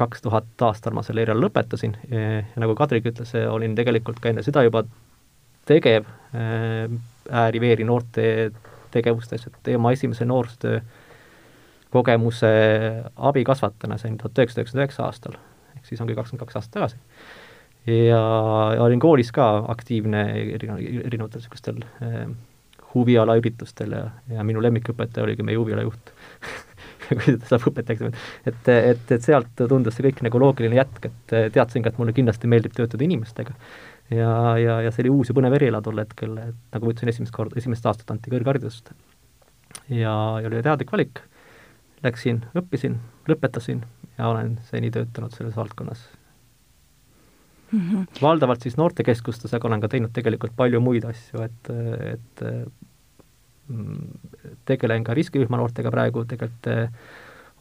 [0.00, 4.40] kaks tuhat aastal ma selle eriala lõpetasin ja nagu Kadrik ütles, olin tegelikult ka enne
[4.40, 4.80] seda juba
[5.68, 8.24] tegev ääri-veeri noorte
[8.94, 10.80] tegevustes, et oma esimese noorsootöö
[11.92, 12.48] kogemuse
[13.16, 15.36] abikasvatajana sain tuhat üheksasada üheksakümmend üheksa aastal
[15.80, 17.00] ehk siis ongi kakskümmend kaks aastat tagasi.
[17.88, 18.20] ja
[18.84, 20.24] olin koolis ka aktiivne
[20.60, 22.24] erinevatel niisugustel eh,
[22.94, 26.12] huvialaüritustel ja, ja minu lemmikõpetaja oligi meie huvialajuht
[27.10, 31.34] kui ta saab õpetajaks, et, et, et sealt tundus see kõik nagu loogiline jätk, et
[31.54, 33.56] teadsin ka, et mulle kindlasti meeldib töötada inimestega.
[34.14, 37.12] ja, ja, ja see oli uus ja põnev eriala tol hetkel, et nagu ma ütlesin,
[37.14, 38.92] esimest korda, esimest aastat anti kõrgharidust.
[39.88, 41.24] ja, ja oli teadlik valik,
[42.06, 43.82] läksin, õppisin, lõpetasin
[44.20, 46.04] ja olen seni töötanud selles valdkonnas
[47.72, 47.80] mm.
[47.80, 48.20] -hmm.
[48.22, 51.72] valdavalt siis noortekeskustes, aga olen ka teinud tegelikult palju muid asju, et,
[52.12, 52.44] et
[53.68, 54.06] mm,
[54.68, 56.70] tegelen ka riskirühma noortega praegu, tegelikult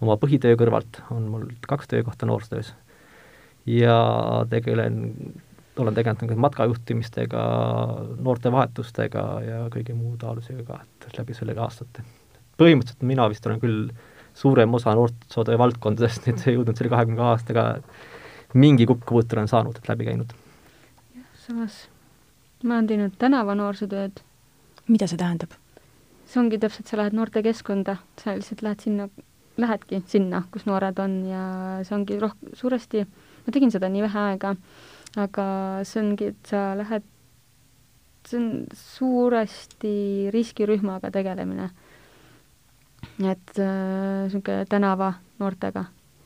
[0.01, 2.73] oma põhitöö kõrvalt on mul kaks töökohta noorsootöös.
[3.65, 3.95] ja
[4.49, 5.15] tegelen,
[5.77, 7.41] olen tegelenud matkajuhtimistega,
[8.19, 12.03] noortevahetustega ja kõige muu taolisega ka, et läbi selle aastate.
[12.57, 13.91] põhimõtteliselt mina vist olen küll
[14.39, 17.65] suurem osa noorsootöö valdkondadest nüüd jõudnud selle kahekümne kahe aastaga
[18.53, 20.35] mingi kokkupuute olen saanud, et läbi käinud.
[21.15, 21.87] jah, samas
[22.63, 24.21] ma olen teinud tänava noorsootööd.
[24.87, 25.55] mida see tähendab?
[26.29, 29.07] see ongi täpselt, sa lähed noortekeskkonda, sa lihtsalt lähed sinna,
[29.57, 31.43] lähedki sinna, kus noored on ja
[31.83, 33.01] see ongi roh-, suuresti,
[33.45, 34.53] ma tegin seda nii vähe aega,
[35.17, 35.45] aga
[35.89, 37.07] see ongi, et sa lähed,
[38.29, 39.93] see on suuresti
[40.35, 41.71] riskirühmaga tegelemine
[43.19, 45.85] et niisugune äh, tänava noortega.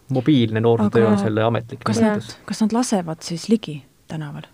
[0.10, 4.46] mobiilne noortetöö on selle ametlik kas nad, kas nad lasevad siis ligi tänaval?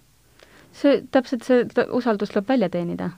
[0.71, 3.09] see, täpselt see usaldus tuleb välja teenida.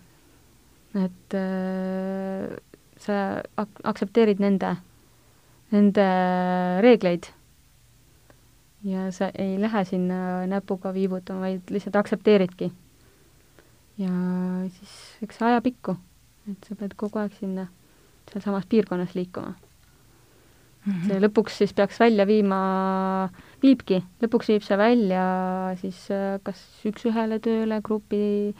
[0.95, 2.57] et äh,
[2.97, 4.75] sa ak-, aktsepteerid nende,
[5.71, 6.07] nende
[6.81, 7.29] reegleid
[8.83, 12.71] ja sa ei lähe sinna näpuga viibutama, vaid lihtsalt aktsepteeridki.
[13.97, 14.09] ja
[14.79, 15.95] siis eks see ajapikku,
[16.51, 17.67] et sa pead kogu aeg sinna
[18.33, 19.53] sealsamas piirkonnas liikuma
[20.85, 20.93] mm.
[20.93, 21.07] -hmm.
[21.07, 23.29] see lõpuks siis peaks välja viima,
[23.63, 25.23] viibki, lõpuks viib see välja
[25.81, 28.55] siis äh, kas üks-ühele tööle, grupi,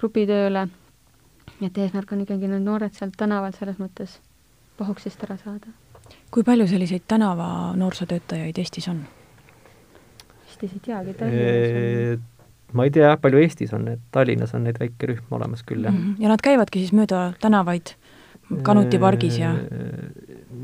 [0.00, 0.68] grupitööle,
[1.60, 4.18] et eesmärk on ikkagi need noored sealt tänavalt selles mõttes
[4.78, 5.72] pahuksist ära saada.
[6.30, 9.04] kui palju selliseid tänava noorsootöötajaid Eestis on?
[10.46, 12.28] Eestis ei teagi, Tallinnas on
[12.72, 15.92] ma ei tea palju Eestis on, et Tallinnas on neid väike rühm olemas küll, jah
[15.94, 16.04] mm.
[16.04, 16.22] -hmm.
[16.22, 17.94] ja nad käivadki siis mööda tänavaid
[18.66, 19.52] Kanuti pargis ja?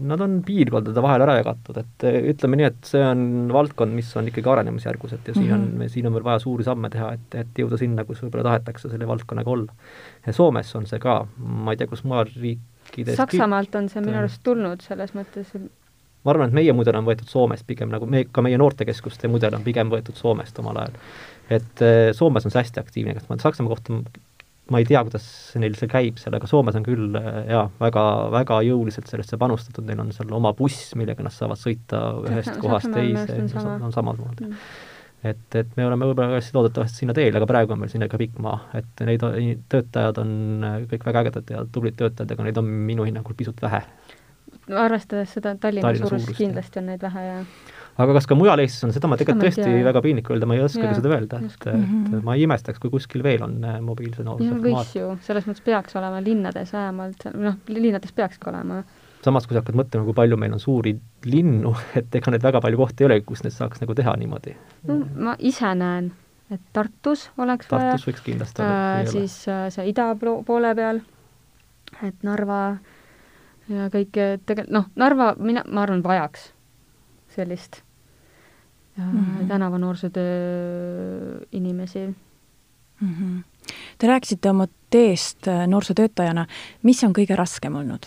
[0.07, 3.23] Nad on piirkondade vahel ära jagatud, et eh, ütleme nii, et see on
[3.55, 5.87] valdkond, mis on ikkagi arenemisjärgus, et ja siin mm -hmm.
[5.87, 8.91] on, siin on veel vaja suuri samme teha, et, et jõuda sinna, kus võib-olla tahetakse
[8.93, 9.73] selle valdkonnaga olla.
[10.31, 14.43] Soomes on see ka, ma ei tea, kus mujal riikides Saksamaalt on see minu arust
[14.43, 15.55] tulnud selles mõttes,
[16.27, 19.55] ma arvan, et meie mudel on võetud Soomest pigem nagu me, ka meie noortekeskuste mudel
[19.55, 21.03] on pigem võetud Soomest omal ajal.
[21.51, 24.01] et eh, Soomes on see hästi aktiivne, kas ma Saksamaa kohta
[24.71, 25.27] ma ei tea, kuidas
[25.63, 28.03] neil see käib seal, aga Soomes on küll jaa, väga,
[28.35, 32.91] väga jõuliselt sellesse panustatud, neil on seal oma buss, millega nad saavad sõita ühest kohast
[32.95, 34.67] teise, on, on samamoodi mm.
[35.31, 38.43] et, et me oleme võib-olla loodetavasti sinna teel, aga praegu on meil sinna ikka pikk
[38.43, 39.23] maa, et neid
[39.71, 40.35] töötajad on
[40.91, 43.85] kõik väga ägedad ja tublid töötajad, aga neid on minu hinnangul pisut vähe.
[44.67, 47.41] arvestades seda Tallinna, Tallinna suurust, suurust, kindlasti on neid vähe ja
[47.97, 49.85] aga kas ka mujal Eestis on, seda ma tegelikult tõesti tea.
[49.87, 52.21] väga piinlik öelda, ma ei oskagi seda öelda, et, et Mhm.
[52.27, 55.65] ma ei imestaks, kui kuskil veel on äh, mobiilse ja noorsoo võiks ju, selles mõttes
[55.65, 58.83] peaks olema linnades vähemalt, noh, linnades peakski olema.
[59.27, 60.93] samas, kui sa hakkad mõtlema, kui palju meil on suuri
[61.25, 64.57] linnu, et ega neid väga palju kohti ei ole, kus neid saaks nagu teha niimoodi.
[64.87, 66.13] no ma ise näen,
[66.51, 69.11] et Tartus oleks vaja Tartus võiks kindlasti äh, olla.
[69.11, 71.01] siis äh, see ida poole peal,
[72.03, 72.77] et Narva
[73.69, 76.53] ja kõik tegelikult, noh, Narva, mina, ma arvan, vajaks
[77.35, 77.86] sellist äh,
[78.97, 79.13] mm.
[79.13, 79.49] -hmm.
[79.49, 82.07] tänava noorsootöö inimesi.
[83.01, 83.09] mm.
[83.09, 83.43] -hmm.
[83.99, 86.47] Te rääkisite oma teest äh, noorsootöötajana,
[86.83, 88.07] mis on kõige raskem olnud?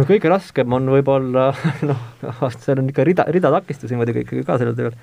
[0.00, 1.50] no kõige raskem on võib-olla
[1.90, 2.04] noh,
[2.56, 4.96] seal on ikka rida, rida takistusi muidugi ikkagi ka sellel tööl,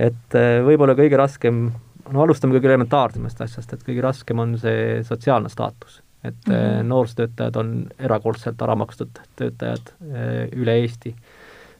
[0.00, 1.66] et eh, võib-olla kõige raskem,
[2.10, 6.00] no alustame kõige elementaarsemast asjast, et kõige raskem on see sotsiaalne staatus.
[6.24, 6.54] Et mm.
[6.54, 6.88] -hmm.
[6.92, 11.14] noorsootöötajad on erakordselt ära makstud töötajad eh, üle Eesti.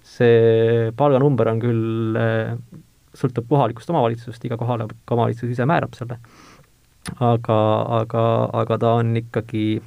[0.03, 2.16] see palganumber on küll,
[3.14, 6.16] sõltub kohalikust omavalitsusest, iga kohalik omavalitsus ise määrab selle,
[7.20, 7.59] aga,
[8.00, 8.24] aga,
[8.62, 9.83] aga ta on ikkagi,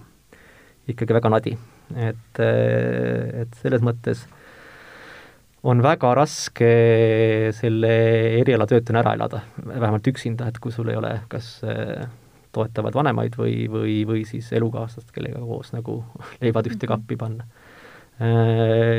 [0.88, 1.58] ikkagi väga nadi
[1.96, 4.26] et, et selles mõttes
[5.64, 6.72] on väga raske
[7.56, 7.92] selle
[8.42, 12.04] erialatöötajana ära elada, vähemalt üksinda, et kui sul ei ole kas äh,
[12.54, 16.02] toetavad vanemaid või, või, või siis elukaaslast, kellega koos nagu
[16.44, 17.48] leivad ühte kappi panna.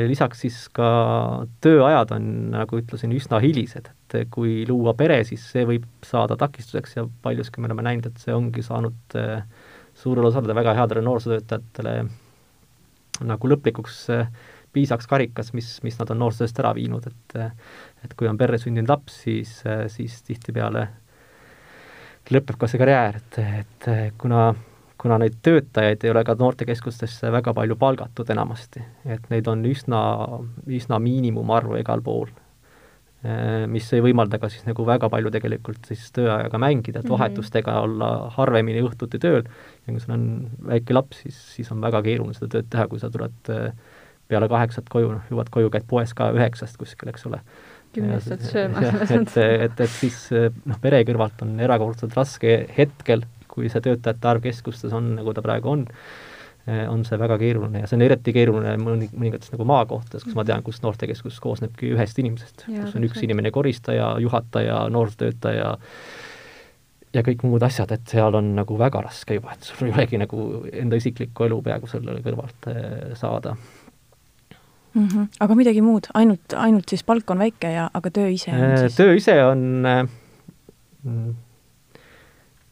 [0.09, 0.87] Lisaks siis ka
[1.63, 6.97] tööajad on, nagu ütlesin, üsna hilised, et kui luua pere, siis see võib saada takistuseks
[6.97, 9.47] ja paljuski me oleme näinud, et see ongi saanud äh,
[9.95, 11.95] suurele osale väga headele noorsootöötajatele
[13.31, 14.27] nagu lõplikuks äh,
[14.75, 17.39] piisaks karikas, mis, mis nad on noorsootööst ära viinud, et
[18.05, 19.55] et kui on perre sündinud laps, siis,
[19.95, 20.89] siis tihtipeale
[22.33, 23.89] lõpeb ka see karjäär, et, et
[24.21, 24.47] kuna,
[25.01, 30.01] kuna neid töötajaid ei ole ka noortekeskustesse väga palju palgatud enamasti, et neid on üsna,
[30.65, 32.31] üsna miinimumarv igal pool,
[33.71, 38.09] mis ei võimalda ka siis nagu väga palju tegelikult siis tööajaga mängida, et vahetustega olla
[38.35, 40.25] harvemini õhtuti tööl ja kui sul on
[40.67, 43.71] väike laps, siis, siis on väga keeruline seda tööd teha, kui sa tuled äh,
[44.27, 47.41] peale kaheksat koju, noh, jõuad koju, käid poes ka üheksast kuskil, eks ole.
[47.95, 48.83] Kümnest saad sööma.
[49.05, 54.45] et, et, et siis noh, pere kõrvalt on erakordselt raske hetkel, kui see töötajate arv
[54.45, 55.85] keskustes on, nagu ta praegu on,
[56.65, 60.45] on see väga keeruline ja see on eriti keeruline mõni, mõningates nagu maakohtades, kus ma
[60.47, 65.75] tean, kus noortekeskus koosnebki ühest inimesest, kus on üks inimene koristaja, juhataja, noorsootöötaja,
[67.15, 70.19] ja kõik muud asjad, et seal on nagu väga raske juba, et sul ei olegi
[70.19, 70.41] nagu
[70.73, 72.69] enda isiklikku elu peaaegu selle kõrvalt
[73.19, 73.55] saada
[74.95, 75.07] mm.
[75.07, 75.27] -hmm.
[75.39, 78.95] aga midagi muud, ainult, ainult siis palk on väike ja, aga töö ise on siis?
[78.95, 79.83] töö ise on,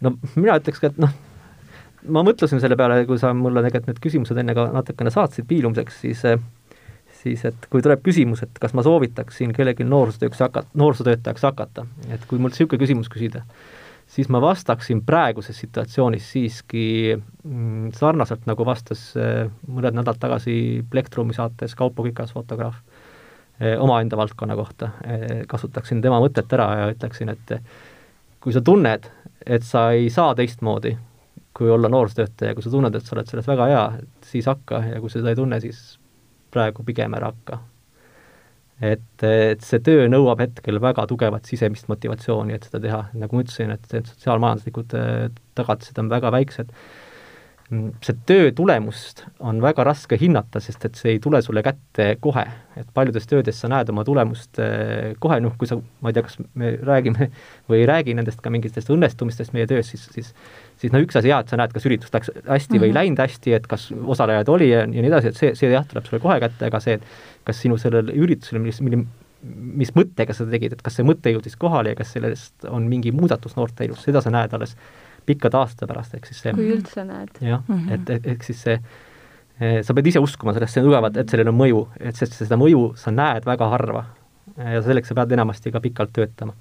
[0.02, 1.14] no mina ütleks ka, et noh,
[2.08, 6.02] ma mõtlesin selle peale, kui sa mulle tegelikult need küsimused enne ka natukene saatsid piilumiseks,
[6.06, 6.26] siis
[7.24, 12.26] siis et kui tuleb küsimus, et kas ma soovitaksin kellelgi noorsootööks hakata, noorsootöötajaks hakata, et
[12.28, 13.44] kui mult niisugune küsimus küsida,
[14.14, 16.86] siis ma vastaksin praeguses situatsioonis siiski
[17.18, 20.56] mm, sarnaselt, nagu vastas äh, mõned nädalad tagasi
[20.90, 22.78] Plektrumi saates Kaupo Kikas, fotograaf,
[23.80, 24.90] omaenda valdkonna kohta.
[25.48, 27.54] kasutaksin tema mõtet ära ja ütleksin, et
[28.42, 29.06] kui sa tunned,
[29.46, 30.96] et sa ei saa teistmoodi,
[31.54, 33.84] kui olla noorsootöötaja, kui sa tunned, et sa oled selles väga hea,
[34.26, 35.84] siis hakka ja kui sa seda ei tunne, siis
[36.52, 37.62] praegu pigem ära hakka
[38.82, 43.46] et, et see töö nõuab hetkel väga tugevat sisemist motivatsiooni, et seda teha, nagu ma
[43.46, 44.98] ütlesin, et need sotsiaalmajanduslikud
[45.60, 46.74] tagatised on väga väiksed.
[48.04, 52.44] See töö tulemust on väga raske hinnata, sest et see ei tule sulle kätte kohe,
[52.80, 54.60] et paljudes töödes sa näed oma tulemust
[55.24, 57.30] kohe, noh, kui sa, ma ei tea, kas me räägime
[57.70, 60.34] või ei räägi nendest ka mingitest õnnestumistest meie töös, siis, siis
[60.84, 62.82] siis no üks asi jah, et sa näed, kas üritus läks hästi mm -hmm.
[62.84, 65.72] või ei läinud hästi, et kas osalejaid oli ja, ja nii edasi, et see, see
[65.72, 67.04] jah, tuleb sulle kohe kätte, aga see, et
[67.48, 69.04] kas sinu sellel üritusel, mis, mille,
[69.84, 73.12] mis mõttega sa tegid, et kas see mõte jõudis kohale ja kas sellest on mingi
[73.12, 74.78] muudatus noorte elus, seda sa näed alles
[75.26, 77.40] pikkade aastate pärast, ehk siis see kui üldse näed.
[77.42, 78.80] jah mm -hmm., et, et ehk siis see
[79.86, 83.12] sa pead ise uskuma sellesse tugevalt, et sellel on mõju, et sest seda mõju sa
[83.12, 84.06] näed väga harva.
[84.58, 86.54] ja selleks sa pead enamasti ka pikalt töötama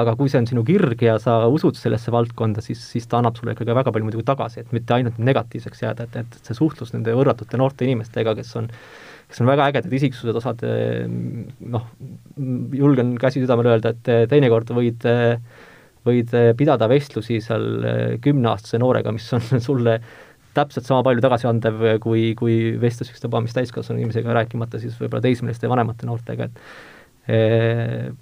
[0.00, 3.36] aga kui see on sinu kirg ja sa usud sellesse valdkonda, siis, siis ta annab
[3.38, 6.92] sulle ikkagi väga palju muidugi tagasi, et mitte ainult negatiivseks jääda, et, et see suhtlus
[6.92, 8.68] nende võrratute noorte inimestega, kes on
[9.26, 10.60] kes on väga ägedad isiksused, osad
[11.74, 11.86] noh,
[12.78, 15.06] julgen käsi südamel öelda, et teinekord võid,
[16.06, 19.98] võid pidada vestlusi seal kümneaastase noorega, mis on sulle
[20.56, 25.68] täpselt sama palju tagasiandev kui, kui vestlus ükstapuha mis täiskasvanu inimesega, rääkimata siis võib-olla teismeliste
[25.68, 28.16] ja vanemate noortega, et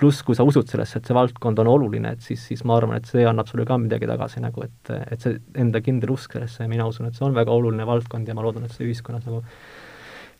[0.00, 2.96] pluss, kui sa usud sellesse, et see valdkond on oluline, et siis, siis ma arvan,
[3.00, 6.64] et see annab sulle ka midagi tagasi nagu, et, et see enda kindel usk sellesse
[6.64, 9.26] ja mina usun, et see on väga oluline valdkond ja ma loodan, et see ühiskonnas
[9.28, 9.42] nagu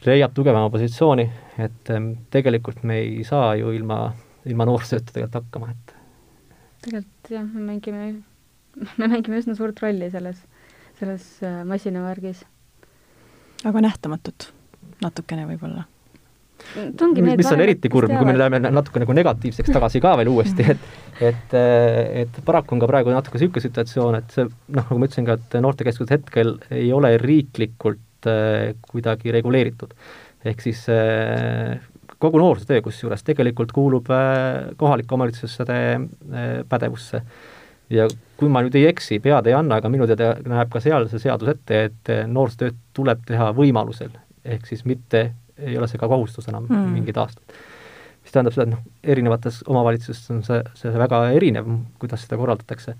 [0.06, 1.26] leiab tugevama positsiooni,
[1.60, 4.06] et ähm, tegelikult me ei saa ju ilma,
[4.48, 5.96] ilma noorsootööta tegelikult hakkama, et
[6.84, 8.08] tegelikult jah, me mängime,
[9.00, 10.42] me mängime üsna suurt rolli selles,
[11.00, 12.44] selles äh, masinavärgis.
[13.68, 14.50] aga nähtamatut
[15.04, 15.86] natukene võib-olla
[16.76, 20.66] mis, mis on eriti kurb, kui me läheme natuke nagu negatiivseks tagasi ka veel uuesti,
[20.74, 20.88] et
[21.20, 21.54] et,
[22.22, 25.36] et paraku on ka praegu natuke niisugune situatsioon, et see noh, nagu ma ütlesin ka,
[25.36, 29.92] et noortekeskused hetkel ei ole riiklikult äh, kuidagi reguleeritud.
[30.44, 31.76] ehk siis äh,
[32.20, 37.22] kogu noorsootöö kusjuures tegelikult kuulub äh, kohalike omavalitsuste äh, pädevusse
[37.90, 38.06] ja
[38.38, 41.22] kui ma nüüd ei eksi, pead ei anna, aga minu teada näeb ka seal see
[41.22, 44.12] seadus ette, et noorsootööd tuleb teha võimalusel,
[44.44, 46.94] ehk siis mitte ei ole see ka kohustus enam mm.
[46.94, 47.42] mingid aastad.
[48.22, 51.68] mis tähendab seda, et noh, erinevates omavalitsustes on see, see väga erinev,
[52.00, 52.94] kuidas seda korraldatakse.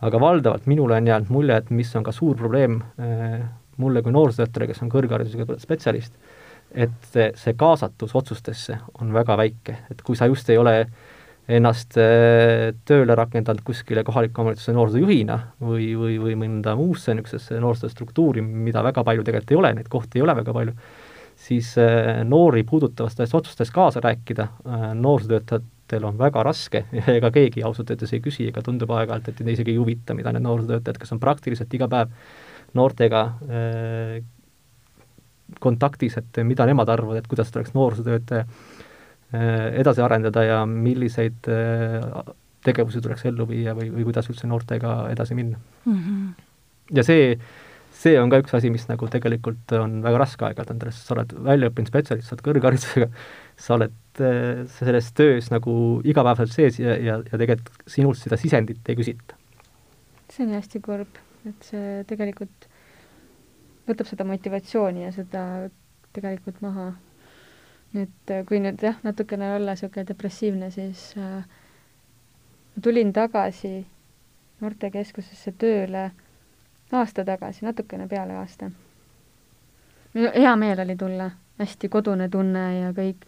[0.00, 3.40] aga valdavalt minule on jäänud mulje, et mis on ka suur probleem äh,
[3.76, 6.14] mulle kui noorsootöötajale, kes on kõrgharidusega spetsialist,
[6.74, 10.74] et see, see kaasatus otsustesse on väga väike, et kui sa just ei ole
[11.50, 18.42] ennast äh, tööle rakendanud kuskile kohaliku omavalitsuse noorsoojuhina või, või, või mõnda muusse niisugusesse noorsoostruktuuri,
[18.42, 20.76] mida väga palju tegelikult ei ole, neid kohti ei ole väga palju,
[21.40, 26.84] siis äh, noori puudutavatest otsustest kaasa rääkida äh, noorsootöötajatel on väga raske
[27.16, 30.34] ega keegi ausalt öeldes ei küsi ega tundub aeg-ajalt, et neid isegi ei huvita, mida
[30.36, 32.14] need noorsootöötajad, kes on praktiliselt iga päev
[32.78, 33.24] noortega
[35.60, 38.34] kontaktis, et mida nemad arvavad, et kuidas tuleks noorsootööd
[39.30, 41.48] edasi arendada ja milliseid
[42.66, 45.98] tegevusi tuleks ellu viia või, või kuidas üldse noortega edasi minna mm.
[45.98, 46.96] -hmm.
[46.98, 47.36] ja see
[48.00, 51.34] see on ka üks asi, mis nagu tegelikult on väga raske aeg-ajalt sest sa oled
[51.48, 53.08] väljaõppinud spetsialist, sa oled kõrgharidusega,
[53.64, 55.74] sa oled äh, selles töös nagu
[56.06, 59.38] igapäevaselt sees ja, ja, ja tegelikult sinult seda sisendit ei küsita.
[60.30, 62.69] see on hästi kurb, et see tegelikult
[63.88, 65.44] võtab seda motivatsiooni ja seda
[66.12, 66.92] tegelikult maha.
[67.94, 71.44] et äh, kui nüüd jah, natukene olla niisugune depressiivne, siis äh,
[72.74, 73.86] ma tulin tagasi
[74.60, 76.10] noortekeskusesse tööle
[76.92, 78.70] aasta tagasi, natukene peale aasta.
[80.14, 83.26] hea meel oli tulla, hästi kodune tunne ja kõik.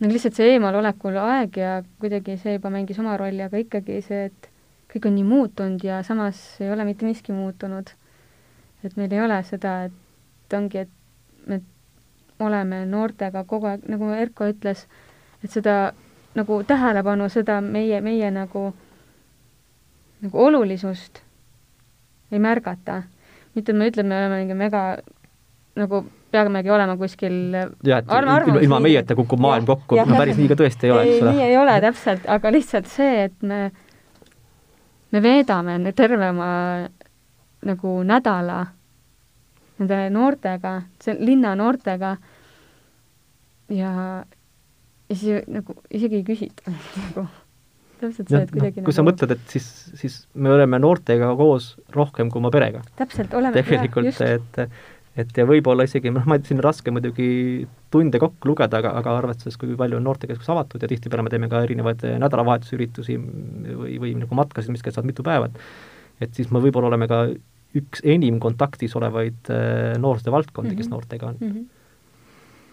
[0.00, 4.24] no lihtsalt see eemalolekul aeg ja kuidagi see juba mängis oma rolli, aga ikkagi see,
[4.30, 4.48] et
[4.92, 7.90] kõik on nii muutunud ja samas ei ole mitte miski muutunud.
[8.84, 10.90] Et meil ei ole seda, et ongi, et
[11.46, 11.60] me
[12.44, 14.86] oleme noortega kogu aeg, nagu Erko ütles,
[15.44, 15.92] et seda
[16.34, 18.66] nagu tähelepanu, seda meie, meie nagu,
[20.24, 21.22] nagu olulisust
[22.32, 23.02] ei märgata.
[23.54, 24.84] mitte, et me ütleme, me oleme mingi mega
[25.78, 26.04] nagu
[26.34, 30.50] peamegi olema kuskil jah, et arv, ilma, ilma meieta kukub maailm kokku, no päris nii
[30.50, 31.34] ka tõesti ei ole, eks ole.
[31.36, 33.60] nii ei ole täpselt, aga lihtsalt see, et me,
[35.14, 36.50] me veedame terve oma
[37.64, 38.60] nagu nädala
[39.78, 40.74] nende noortega,
[41.18, 42.14] linna noortega
[43.74, 43.92] ja,
[45.08, 46.74] ja siis nagu isegi ei küsita
[47.06, 47.26] nagu
[48.00, 48.96] täpselt see, et kuidagi no, kui nagu...
[48.96, 49.68] sa mõtled, et siis,
[50.00, 52.82] siis me oleme noortega koos rohkem kui oma perega.
[52.98, 53.56] täpselt, oleme.
[53.56, 54.60] tegelikult, et
[55.14, 57.28] et ja võib-olla isegi, noh, ma, siin on raske muidugi
[57.94, 61.48] tunde kokku lugeda, aga, aga arvestades, kui palju on noortekeskus avatud ja tihtipeale me teeme
[61.52, 66.60] ka erinevaid nädalavahetusüritusi või, või nagu matkasid, mis kestavad mitu päeva, et et siis me
[66.62, 67.24] võib-olla oleme ka
[67.74, 70.76] üks enim kontaktis olevaid äh, noorsootöö valdkondi mm, -hmm.
[70.76, 70.94] kes mhm.
[70.94, 71.50] noortega on mm.
[71.50, 71.64] -hmm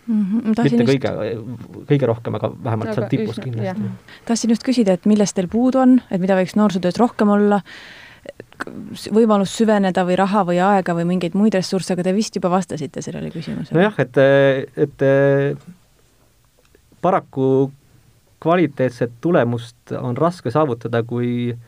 [0.07, 0.63] Mm -hmm.
[0.65, 3.81] mitte kõige just..., kõige rohkem, aga vähemalt aga seal tipus üsna, kindlasti.
[4.25, 7.61] tahtsin just küsida, et millest teil puudu on, et mida võiks noorsootöös rohkem olla,
[9.13, 13.01] võimalus süveneda või raha või aega või mingeid muid ressursse, aga te vist juba vastasite
[13.01, 13.77] sellele küsimusele.
[13.77, 14.17] nojah, et,
[14.77, 15.05] et
[17.01, 17.71] paraku
[18.39, 21.59] kvaliteetset tulemust on raske saavutada, kui äh,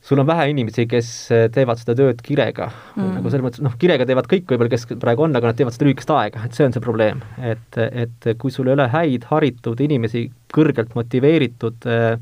[0.00, 3.76] sul on vähe inimesi, kes eh, teevad seda tööd kirega mm., nagu selles mõttes, noh,
[3.80, 6.66] kirega teevad kõik võib-olla, kes praegu on, aga nad teevad seda lühikest aega, et see
[6.66, 7.22] on see probleem.
[7.44, 10.26] et, et kui sul ei ole häid, haritud inimesi,
[10.56, 12.14] kõrgelt motiveeritud äh,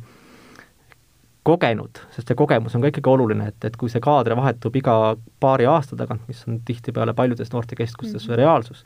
[1.48, 4.94] kogenud, sest see kogemus on ka ikkagi oluline, et, et kui see kaader vahetub iga
[5.40, 8.40] paari aasta tagant, mis on tihtipeale paljudes noortekeskustes mm -hmm.
[8.42, 8.84] reaalsus,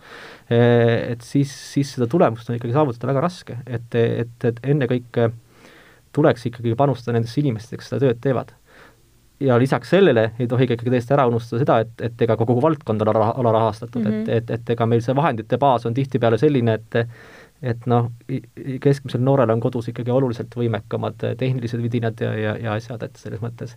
[0.50, 5.30] eh, et siis, siis seda tulemust on ikkagi saavutada väga raske, et, et, et ennekõike
[6.12, 8.52] tuleks ikkagi panustada nendesse inimestesse, kes seda tööd teevad
[9.42, 12.46] ja lisaks sellele ei tohi ka ikkagi täiesti ära unustada seda, et, et ega ka
[12.48, 14.20] kogu valdkond on alarahastatud mm, -hmm.
[14.20, 14.36] et, mhm.
[14.36, 17.06] et, et ega meil see vahendite baas on tihtipeale selline, et
[17.62, 18.08] et noh,
[18.82, 23.40] keskmisel noorel on kodus ikkagi oluliselt võimekamad tehnilised vidinad ja, ja, ja asjad, et selles
[23.40, 23.76] mõttes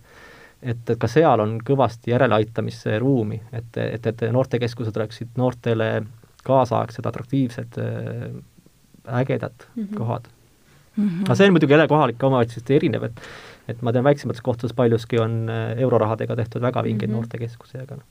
[0.62, 5.90] et, et ka seal on kõvasti järeleaitamise ruumi, et, et, et noortekeskused oleksid noortele
[6.46, 7.78] kaasaegsed, atraktiivsed,
[9.06, 9.96] ägedad mm -hmm.
[9.96, 10.26] kohad
[10.96, 11.08] mm.
[11.08, 11.24] -hmm.
[11.24, 13.20] aga see on muidugi jälle kohalike omavalitsuste erinev, et
[13.68, 17.16] et ma tean, väiksemates kohtades paljuski on äh, eurorahadega tehtud väga vingeid mm -hmm.
[17.16, 18.04] noortekeskusi, aga noh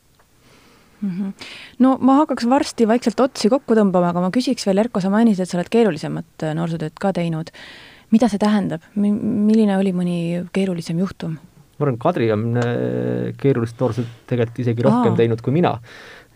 [1.02, 1.10] mm.
[1.10, 1.48] -hmm.
[1.80, 5.44] no ma hakkaks varsti vaikselt otsi kokku tõmbama, aga ma küsiks veel, Erko, sa mainisid,
[5.44, 7.52] et sa oled keerulisemat äh, noorsootööd ka teinud.
[8.12, 11.38] mida see tähendab, milline oli mõni keerulisem juhtum?
[11.80, 12.54] ma arvan, Kadri on
[13.38, 15.18] keerulist noorsootööd tegelikult isegi rohkem Aa.
[15.18, 15.80] teinud kui mina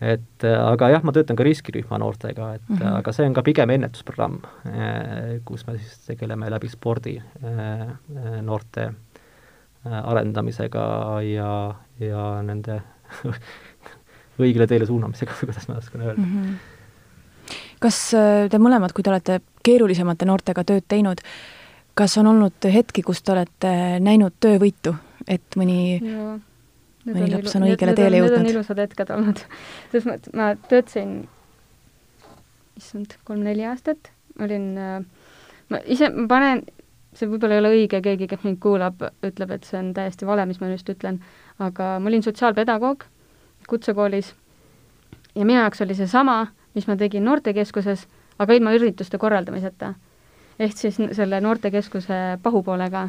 [0.00, 2.96] et äh, aga jah, ma töötan ka riskirühma noortega, et mm -hmm.
[2.98, 7.20] aga see on ka pigem ennetusprogramm, äh, kus me siis tegeleme läbi spordi
[8.42, 8.92] noorte
[9.84, 10.82] arendamisega
[11.24, 11.52] ja,
[12.00, 12.80] ja nende
[14.42, 16.34] õigele teele suunamisega või kuidas ma oskan öelda mm.
[16.34, 17.56] -hmm.
[17.80, 18.02] kas
[18.52, 21.24] te mõlemad, kui te olete keerulisemate noortega tööd teinud,
[21.94, 24.94] kas on olnud hetki, kus te olete näinud töövõitu,
[25.28, 26.38] et mõni ja
[27.08, 28.38] mõni laps on õigele teele jõudnud.
[28.38, 29.42] Need on ilusad hetked olnud.
[29.90, 31.14] selles mõttes ma töötasin,
[32.80, 35.00] issand, kolm-neli aastat, olin, äh,
[35.72, 36.64] ma ise, ma panen,
[37.20, 40.46] see võib-olla ei ole õige, keegi, kes mind kuulab, ütleb, et see on täiesti vale,
[40.48, 41.20] mis ma just ütlen,
[41.60, 43.04] aga ma olin sotsiaalpedagoog
[43.68, 44.32] kutsekoolis
[45.34, 48.06] ja minu jaoks oli seesama, mis ma tegin noortekeskuses,
[48.38, 49.94] aga ilma ürituste korraldamiseta.
[50.58, 53.08] ehk siis selle noortekeskuse pahupoolega,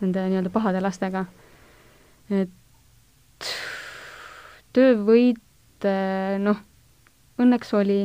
[0.00, 1.24] nende nii-öelda pahade lastega.
[2.30, 3.50] et
[4.72, 5.86] töövõit
[6.38, 6.56] noh,
[7.38, 8.02] õnneks oli,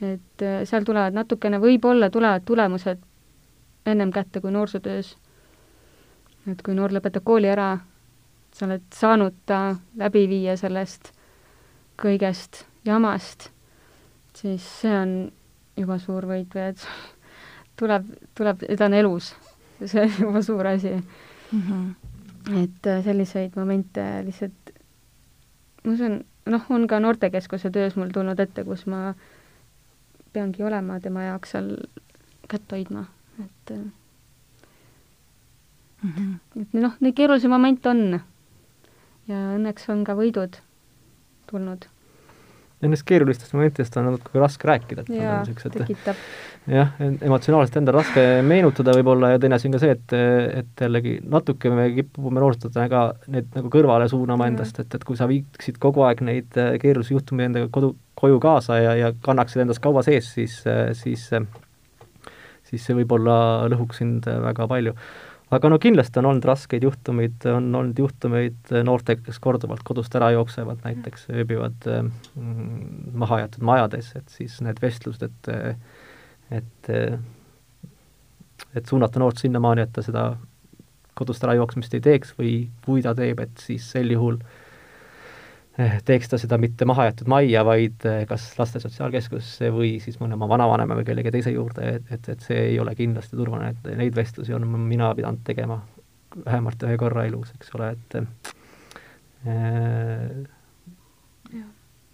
[0.00, 2.98] et äh, seal tulevad natukene, võib-olla tulevad tulemused
[3.86, 5.16] ennem kätte kui noorsootöös.
[6.50, 7.78] et kui noor lõpetab kooli ära,
[8.52, 11.12] sa oled saanud ta läbi viia sellest
[12.00, 13.50] kõigest jamast,
[14.34, 15.32] siis see on
[15.76, 16.86] juba suur võit või et
[17.76, 19.34] tuleb, tuleb, ta on elus.
[19.84, 21.60] see on juba suur asi mm.
[21.60, 22.10] -hmm
[22.48, 24.72] et äh, selliseid momente lihtsalt,
[25.84, 26.20] ma usun,
[26.50, 29.14] noh, on ka noortekeskuse töös mul tulnud ette, kus ma
[30.32, 31.74] peangi olema tema jaoks seal
[32.50, 33.04] kätt hoidma,
[33.44, 33.76] et
[36.02, 36.34] mm -hmm.
[36.62, 38.20] et noh, neid keerulisi momente on.
[39.28, 40.60] ja õnneks on ka võidud
[41.50, 41.86] tulnud
[42.80, 45.40] nendest keerulistest momentidest on natuke raske rääkida, et jaa,
[45.74, 46.20] tekitab.
[46.70, 50.14] jah, emotsionaalselt endal raske meenutada võib-olla ja teine asi on ka see, et,
[50.62, 55.18] et jällegi natuke me kipume noortena ka neid nagu kõrvale suunama endast, et, et kui
[55.18, 59.66] sa viiksid kogu aeg neid äh, keerulisi juhtumeid endaga kodu, koju kaasa ja, ja kannaksid
[59.66, 60.94] endas kaua sees, siis, äh,
[62.70, 63.34] siis see võib-olla
[63.70, 64.94] lõhuks sind väga palju.
[65.50, 70.28] Aga no kindlasti on olnud raskeid juhtumeid, on olnud juhtumeid noortega, kes korduvalt kodust ära
[70.36, 76.92] jooksevad, näiteks ööbivad mm, mahajäetud majades, et siis need vestlused, et et
[78.76, 80.24] et suunata noort sinnamaani, et ta seda
[81.18, 82.54] kodust ära jooksmist ei teeks või
[82.86, 84.59] kui ta teeb, et siis sel juhul äh, Eh,
[86.04, 90.48] teeks ta seda mitte mahajäetud majja, vaid eh, kas laste sotsiaalkeskusesse või siis mõne oma
[90.50, 94.16] vanavanemale või kellegi teise juurde, et, et, et see ei ole kindlasti turvaline, et neid
[94.16, 95.80] vestlusi on mina pidanud tegema
[96.44, 98.24] vähemalt ühe korra elus, eks ole, et äh,
[101.54, 101.68] jah,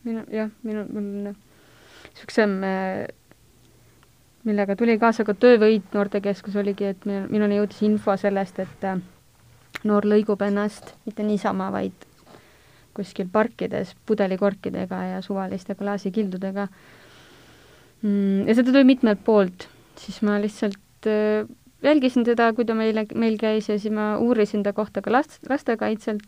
[0.05, 3.07] minu, jah, minu, mul niisugusem äh,
[4.47, 8.85] millega tuli kaasa ka töövõit noortekeskus, oligi, et minuni jõudis info sellest, et
[9.87, 12.07] noor lõigub ennast mitte niisama, vaid
[12.97, 16.67] kuskil parkides pudelikorkidega ja suvaliste klaasikildudega
[18.03, 18.49] mm,.
[18.49, 19.69] ja seda tuli mitmelt poolt,
[20.01, 21.47] siis ma lihtsalt äh,
[21.83, 25.39] jälgisin teda, kui ta meile, meil käis ja siis ma uurisin ta kohta ka last,
[25.49, 26.23] lastekaitselt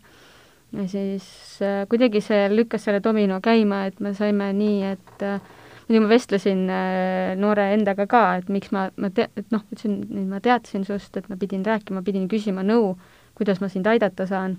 [0.73, 1.25] ja siis
[1.65, 5.39] äh, kuidagi see lükkas selle domino käima, et me saime nii, et äh,
[5.87, 9.97] muidugi ma vestlesin äh, noore endaga ka, et miks ma, ma te-, et noh, ütlesin,
[10.09, 12.93] nüüd ma teadsin sust, et ma pidin rääkima, pidin küsima nõu,
[13.39, 14.57] kuidas ma sind aidata saan.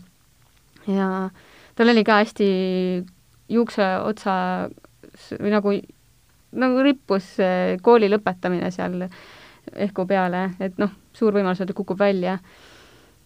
[0.89, 2.47] ja äh, tal oli ka hästi
[3.49, 4.35] juukseotsa
[5.41, 5.73] või nagu,
[6.61, 7.33] nagu rippus
[7.81, 9.07] kooli lõpetamine seal
[9.81, 12.39] ehku peale, et noh, suur võimalus, et kukub välja.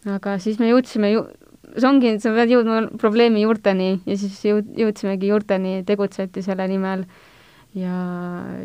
[0.07, 1.25] aga siis me jõudsime ju,
[1.75, 7.07] see ongi, sa pead jõudma probleemi juurteni ja siis jõud-, jõudsimegi juurteni, tegutseti selle nimel
[7.75, 7.97] ja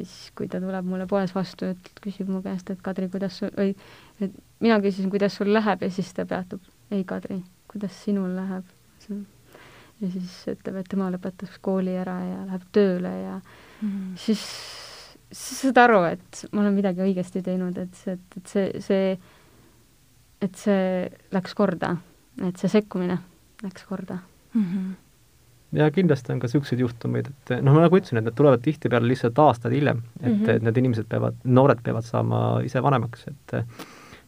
[0.03, 3.49] siis, kui ta tuleb mulle poes vastu, et küsib mu käest, et Kadri, kuidas sul,
[3.57, 3.73] või
[4.21, 6.61] et mina küsisin, kuidas sul läheb ja siis ta peatub.
[6.91, 8.69] ei, Kadri, kuidas sinul läheb?
[9.99, 13.39] Ja siis ütleb, et tema lõpetas kooli ära ja läheb tööle ja
[13.81, 14.43] mm siis,
[15.31, 19.11] siis saad aru, et ma olen midagi õigesti teinud, et see, et, et see, see,
[20.41, 20.87] et see
[21.35, 21.95] läks korda,
[22.47, 23.19] et see sekkumine
[23.63, 24.21] läks korda
[24.53, 24.65] mm.
[24.65, 24.89] -hmm
[25.71, 29.37] ja kindlasti on ka niisuguseid juhtumeid, et noh, nagu ütlesin, et need tulevad tihtipeale lihtsalt
[29.37, 30.63] aastaid hiljem, et mm, -hmm.
[30.65, 33.75] need inimesed peavad, noored peavad saama ise vanemaks, et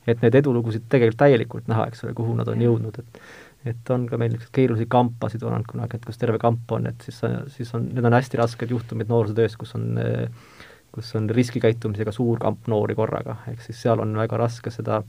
[0.08, 3.20] et neid edulugusid tegelikult täielikult näha, eks ole, kuhu nad on jõudnud, et
[3.66, 7.06] et on ka meil niisuguseid keerulisi kampasid olnud kunagi, et kus terve kamp on, et
[7.06, 7.20] siis,
[7.54, 10.00] siis on, need on hästi rasked juhtumid noorsootöös, kus on
[10.92, 15.00] kus on riskikäitumisega suur kamp noori korraga, ehk siis seal on väga raske seda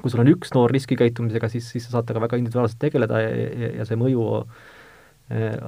[0.00, 3.30] kui sul on üks noor riskikäitumisega, siis, siis sa saad temaga väga individuaalselt tegeleda ja,
[3.34, 4.26] ja, ja see mõju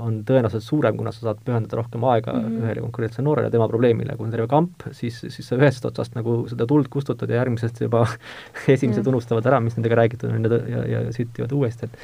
[0.00, 2.64] on tõenäoliselt suurem, kuna sa saad pühendada rohkem aega mm -hmm.
[2.64, 6.48] ühele konkreetsele noorele tema probleemile, kui on terve kamp, siis, siis sa ühest otsast nagu
[6.50, 8.06] seda tuld kustutad ja järgmisest juba
[8.74, 9.08] esimesed mm.
[9.14, 11.98] unustavad ära, mis nendega räägitud on ja, ja, ja süttivad uuesti, et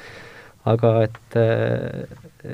[0.66, 2.06] aga et äh,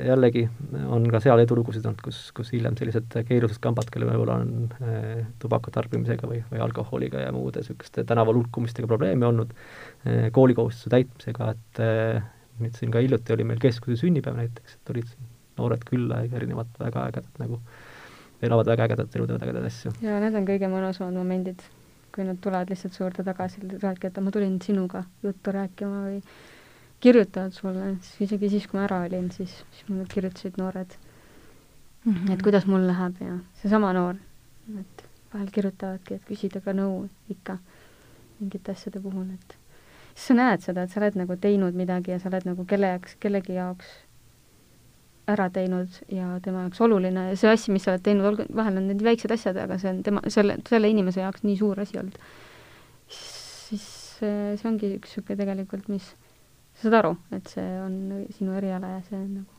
[0.05, 0.45] jällegi
[0.93, 5.25] on ka seal edulugusid olnud, kus, kus hiljem sellised keerulised kambad, kellel võib-olla on äh,
[5.41, 9.53] tubaka tarbimisega või, või alkoholiga ja muude niisuguste tänaval hulkumistega probleeme olnud,
[10.05, 11.83] äh, koolikohustuse täitmisega, et
[12.59, 15.15] nüüd siin ka hiljuti oli meil keskuse sünnipäev näiteks, et tulid
[15.57, 17.59] noored külla ja erinevad väga ägedad nagu,
[18.43, 19.93] elavad väga ägedat elu, teevad ägedaid asju.
[20.03, 21.63] jaa, need on kõige mõnusamad momendid,
[22.15, 26.21] kui nad tulevad lihtsalt su juurde tagasi, räägivad, et ma tulin sinuga juttu rääkima või
[27.03, 27.89] kirjutavad sulle,
[28.23, 30.95] isegi siis, kui ma ära olin, siis, siis mulle kirjutasid noored
[32.05, 32.31] mm, -hmm.
[32.33, 34.15] et kuidas mul läheb ja seesama noor,
[34.79, 37.57] et vahel kirjutavadki, et küsida ka nõu ikka
[38.39, 39.57] mingite asjade puhul, et
[40.15, 42.93] siis sa näed seda, et sa oled nagu teinud midagi ja sa oled nagu kelle
[42.93, 43.89] jaoks, kellegi jaoks
[45.27, 47.29] ära teinud ja tema jaoks oluline?
[47.31, 49.91] Ja see asi, mis sa oled teinud, olgu, vahel on need väiksed asjad, aga see
[49.91, 52.19] on tema, selle, selle inimese jaoks nii suur asi olnud,
[53.11, 53.89] siis
[54.19, 56.13] see, see ongi üks niisugune tegelikult, mis
[56.75, 57.99] sa saad aru, et see on
[58.37, 59.54] sinu eriala ja see on nagu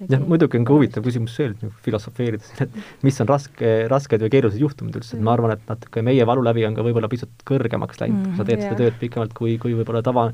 [0.00, 4.24] jah, muidugi on ka huvitav küsimus see, et filosofeerida siin, et mis on raske, rasked
[4.24, 7.10] või keerulised juhtumid üldse, et ma arvan, et natuke meie valu läbi on ka võib-olla
[7.12, 8.72] pisut kõrgemaks läinud mm,, sa teed yeah.
[8.72, 10.26] seda tööd pikemalt kui, kui võib-olla tava,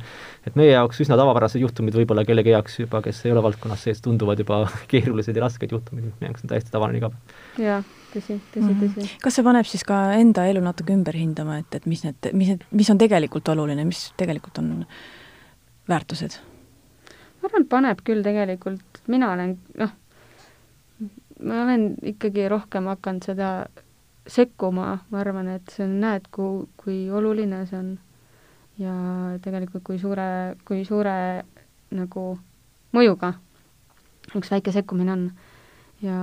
[0.48, 4.02] et meie jaoks üsna tavapärased juhtumid võib-olla kellegi jaoks juba, kes ei ole valdkonnas sees,
[4.04, 7.64] tunduvad juba keerulised ja rasked juhtumid, meie jaoks on täiesti tavaline iga päev.
[7.66, 7.80] jaa,
[8.14, 9.00] tõsi, tõsi mm, -hmm.
[9.00, 9.16] tõsi.
[9.22, 12.54] kas see paneb siis ka enda elu natuke ümber hindama, et, et mis need, mis
[12.54, 14.72] need, mis on tegelikult oluline, mis tegelikult on
[15.90, 16.40] väärtused?
[17.40, 19.92] ma arvan, paneb küll tegelikult, mina olen, noh,
[21.42, 23.50] ma olen ikkagi rohkem hakanud seda
[24.26, 27.94] sekkuma, ma arvan, et see on, näed, kui, kui oluline see on
[28.80, 28.94] ja
[29.44, 31.14] tegelikult kui suure, kui suure
[31.92, 32.24] nagu
[32.96, 33.34] mõjuga
[34.38, 35.24] üks väike sekkumine on.
[36.02, 36.16] ja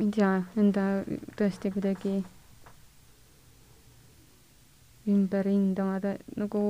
[0.00, 0.84] ma ei tea, enda
[1.36, 2.20] tõesti kuidagi
[5.10, 5.98] ümber hindama,
[6.36, 6.62] nagu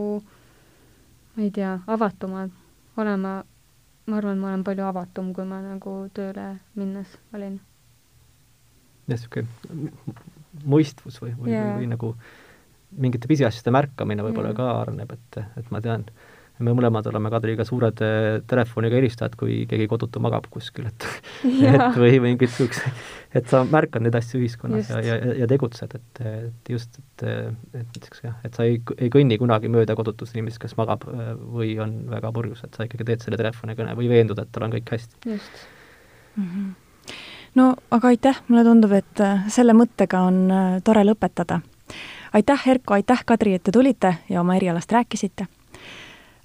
[1.36, 2.50] ma ei tea, avatumad
[2.98, 3.40] olema,
[4.06, 6.46] ma arvan, ma olen palju avatum, kui ma nagu tööle
[6.78, 7.60] minnes olin.
[9.10, 9.92] jah, niisugune
[10.66, 12.14] mõistvus või, või, või, või nagu
[13.00, 16.04] mingite pisiasjade märkamine võib-olla ka areneb, et, et ma tean,
[16.64, 21.06] me mõlemad oleme Kadriga suured eh, telefoniga helistajad, kui keegi kodutu magab kuskil, et
[21.72, 23.00] et või mingid niisugused,
[23.36, 24.94] et sa märkad neid asju ühiskonnas just.
[24.94, 27.26] ja, ja, ja tegutsed, et, et just, et,
[27.72, 31.32] et näiteks jah, et sa ei, ei kõnni kunagi mööda kodutust inimest, kes magab eh,
[31.40, 34.76] või on väga purjus, et sa ikkagi teed selle telefonikõne või veendud, et tal on
[34.76, 35.20] kõik hästi.
[35.24, 35.66] just
[36.36, 36.46] mm.
[36.46, 36.70] -hmm
[37.54, 40.44] no aga aitäh, mulle tundub, et eh, selle mõttega on
[40.84, 41.60] tore lõpetada.
[42.32, 45.48] aitäh, Erko, aitäh, Kadri, et te tulite ja oma erialast rääkisite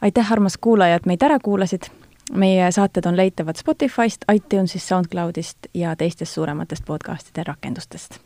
[0.02, 1.90] aitäh, armas kuulaja, et meid ära kuulasid.
[2.34, 8.25] meie saated on leitavad Spotify'st, iTunes'ist, SoundCloud'ist ja teistest suurematest podcast'ide rakendustest